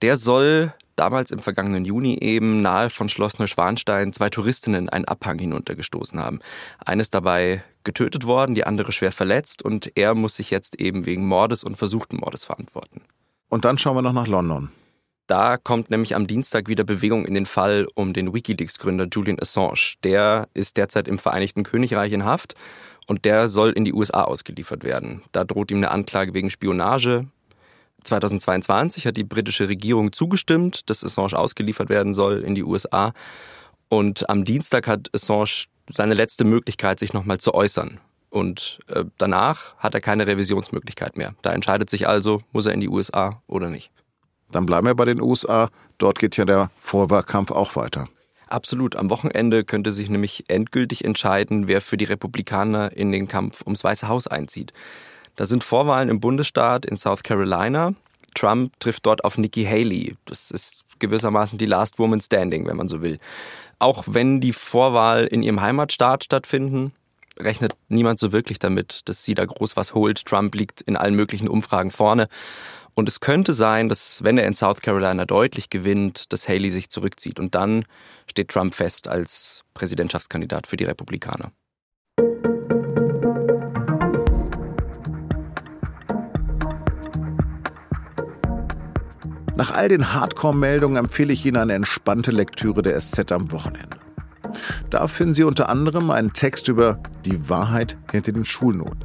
Der 0.00 0.16
soll 0.16 0.74
damals 0.96 1.30
im 1.30 1.38
vergangenen 1.38 1.84
Juni 1.84 2.18
eben 2.20 2.62
nahe 2.62 2.90
von 2.90 3.08
Schloss 3.08 3.38
Neuschwanstein 3.38 4.12
zwei 4.12 4.30
Touristinnen 4.30 4.88
einen 4.88 5.04
Abhang 5.04 5.38
hinuntergestoßen 5.38 6.18
haben. 6.18 6.40
Eines 6.84 7.10
dabei 7.10 7.62
getötet 7.84 8.26
worden, 8.26 8.54
die 8.54 8.64
andere 8.64 8.92
schwer 8.92 9.12
verletzt 9.12 9.62
und 9.62 9.92
er 9.96 10.14
muss 10.14 10.36
sich 10.36 10.50
jetzt 10.50 10.80
eben 10.80 11.06
wegen 11.06 11.26
Mordes 11.26 11.64
und 11.64 11.76
versuchten 11.76 12.16
Mordes 12.16 12.44
verantworten. 12.44 13.02
Und 13.48 13.64
dann 13.64 13.78
schauen 13.78 13.96
wir 13.96 14.02
noch 14.02 14.12
nach 14.12 14.26
London. 14.26 14.70
Da 15.26 15.56
kommt 15.56 15.90
nämlich 15.90 16.14
am 16.14 16.26
Dienstag 16.26 16.68
wieder 16.68 16.84
Bewegung 16.84 17.24
in 17.24 17.32
den 17.32 17.46
Fall 17.46 17.86
um 17.94 18.12
den 18.12 18.34
Wikileaks-Gründer 18.34 19.06
Julian 19.10 19.40
Assange. 19.40 19.94
Der 20.04 20.48
ist 20.52 20.76
derzeit 20.76 21.08
im 21.08 21.18
Vereinigten 21.18 21.62
Königreich 21.62 22.12
in 22.12 22.24
Haft 22.24 22.54
und 23.06 23.24
der 23.24 23.48
soll 23.48 23.70
in 23.70 23.86
die 23.86 23.94
USA 23.94 24.24
ausgeliefert 24.24 24.84
werden. 24.84 25.22
Da 25.32 25.44
droht 25.44 25.70
ihm 25.70 25.78
eine 25.78 25.90
Anklage 25.90 26.34
wegen 26.34 26.50
Spionage, 26.50 27.26
2022 28.04 29.06
hat 29.06 29.16
die 29.16 29.24
britische 29.24 29.68
Regierung 29.68 30.12
zugestimmt, 30.12 30.88
dass 30.88 31.04
Assange 31.04 31.38
ausgeliefert 31.38 31.88
werden 31.88 32.14
soll 32.14 32.42
in 32.42 32.54
die 32.54 32.64
USA. 32.64 33.12
Und 33.88 34.28
am 34.28 34.44
Dienstag 34.44 34.86
hat 34.86 35.10
Assange 35.12 35.66
seine 35.90 36.14
letzte 36.14 36.44
Möglichkeit, 36.44 36.98
sich 36.98 37.12
nochmal 37.12 37.38
zu 37.38 37.54
äußern. 37.54 38.00
Und 38.30 38.80
äh, 38.88 39.04
danach 39.18 39.76
hat 39.76 39.94
er 39.94 40.00
keine 40.00 40.26
Revisionsmöglichkeit 40.26 41.16
mehr. 41.16 41.34
Da 41.42 41.52
entscheidet 41.52 41.88
sich 41.88 42.08
also, 42.08 42.42
muss 42.52 42.66
er 42.66 42.72
in 42.72 42.80
die 42.80 42.88
USA 42.88 43.42
oder 43.46 43.70
nicht. 43.70 43.90
Dann 44.50 44.66
bleiben 44.66 44.86
wir 44.86 44.94
bei 44.94 45.04
den 45.04 45.20
USA. 45.20 45.70
Dort 45.98 46.18
geht 46.18 46.36
ja 46.36 46.44
der 46.44 46.70
Vorwahlkampf 46.76 47.50
auch 47.50 47.76
weiter. 47.76 48.08
Absolut. 48.48 48.96
Am 48.96 49.10
Wochenende 49.10 49.64
könnte 49.64 49.92
sich 49.92 50.10
nämlich 50.10 50.44
endgültig 50.48 51.04
entscheiden, 51.04 51.68
wer 51.68 51.80
für 51.80 51.96
die 51.96 52.04
Republikaner 52.04 52.92
in 52.92 53.12
den 53.12 53.28
Kampf 53.28 53.62
ums 53.62 53.84
Weiße 53.84 54.08
Haus 54.08 54.26
einzieht. 54.26 54.72
Da 55.36 55.44
sind 55.44 55.64
Vorwahlen 55.64 56.08
im 56.08 56.20
Bundesstaat 56.20 56.86
in 56.86 56.96
South 56.96 57.22
Carolina. 57.22 57.94
Trump 58.34 58.78
trifft 58.80 59.06
dort 59.06 59.24
auf 59.24 59.38
Nikki 59.38 59.64
Haley. 59.64 60.16
Das 60.26 60.50
ist 60.50 60.84
gewissermaßen 60.98 61.58
die 61.58 61.66
Last 61.66 61.98
Woman 61.98 62.20
Standing, 62.20 62.66
wenn 62.66 62.76
man 62.76 62.88
so 62.88 63.02
will. 63.02 63.18
Auch 63.78 64.04
wenn 64.06 64.40
die 64.40 64.52
Vorwahl 64.52 65.26
in 65.26 65.42
ihrem 65.42 65.60
Heimatstaat 65.60 66.24
stattfinden, 66.24 66.92
rechnet 67.38 67.74
niemand 67.88 68.18
so 68.18 68.32
wirklich 68.32 68.58
damit, 68.58 69.00
dass 69.06 69.24
sie 69.24 69.34
da 69.34 69.44
groß 69.44 69.76
was 69.76 69.94
holt. 69.94 70.24
Trump 70.24 70.54
liegt 70.54 70.80
in 70.82 70.96
allen 70.96 71.14
möglichen 71.14 71.48
Umfragen 71.48 71.90
vorne. 71.90 72.28
Und 72.94 73.08
es 73.08 73.18
könnte 73.18 73.52
sein, 73.52 73.88
dass, 73.88 74.22
wenn 74.22 74.38
er 74.38 74.46
in 74.46 74.54
South 74.54 74.80
Carolina 74.80 75.24
deutlich 75.24 75.68
gewinnt, 75.68 76.32
dass 76.32 76.48
Haley 76.48 76.70
sich 76.70 76.90
zurückzieht. 76.90 77.40
Und 77.40 77.56
dann 77.56 77.84
steht 78.30 78.50
Trump 78.50 78.74
fest 78.74 79.08
als 79.08 79.64
Präsidentschaftskandidat 79.74 80.68
für 80.68 80.76
die 80.76 80.84
Republikaner. 80.84 81.50
Nach 89.56 89.70
all 89.70 89.88
den 89.88 90.12
Hardcore-Meldungen 90.12 90.96
empfehle 90.96 91.32
ich 91.32 91.46
Ihnen 91.46 91.58
eine 91.58 91.74
entspannte 91.74 92.32
Lektüre 92.32 92.82
der 92.82 93.00
SZ 93.00 93.30
am 93.30 93.52
Wochenende. 93.52 93.98
Da 94.90 95.06
finden 95.06 95.34
Sie 95.34 95.44
unter 95.44 95.68
anderem 95.68 96.10
einen 96.10 96.32
Text 96.32 96.68
über 96.68 96.98
die 97.24 97.48
Wahrheit 97.48 97.96
hinter 98.10 98.32
den 98.32 98.44
Schulnoten. 98.44 99.04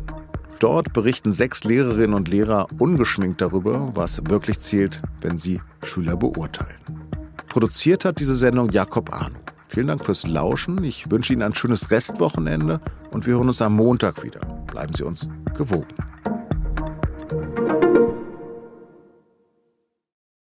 Dort 0.59 0.91
berichten 0.91 1.33
sechs 1.33 1.63
Lehrerinnen 1.63 2.13
und 2.13 2.27
Lehrer 2.27 2.67
ungeschminkt 2.79 3.41
darüber, 3.41 3.91
was 3.95 4.21
wirklich 4.25 4.59
zählt, 4.59 5.01
wenn 5.21 5.37
sie 5.37 5.61
Schüler 5.85 6.17
beurteilen. 6.17 6.75
Produziert 7.47 8.03
hat 8.03 8.19
diese 8.19 8.35
Sendung 8.35 8.69
Jakob 8.69 9.13
Arno. 9.13 9.37
Vielen 9.69 9.87
Dank 9.87 10.05
fürs 10.05 10.27
Lauschen. 10.27 10.83
Ich 10.83 11.09
wünsche 11.09 11.31
Ihnen 11.31 11.43
ein 11.43 11.55
schönes 11.55 11.91
Restwochenende 11.91 12.81
und 13.13 13.25
wir 13.25 13.35
hören 13.35 13.47
uns 13.47 13.61
am 13.61 13.75
Montag 13.75 14.23
wieder. 14.23 14.41
Bleiben 14.67 14.93
Sie 14.93 15.03
uns 15.03 15.29
gewogen. 15.55 15.87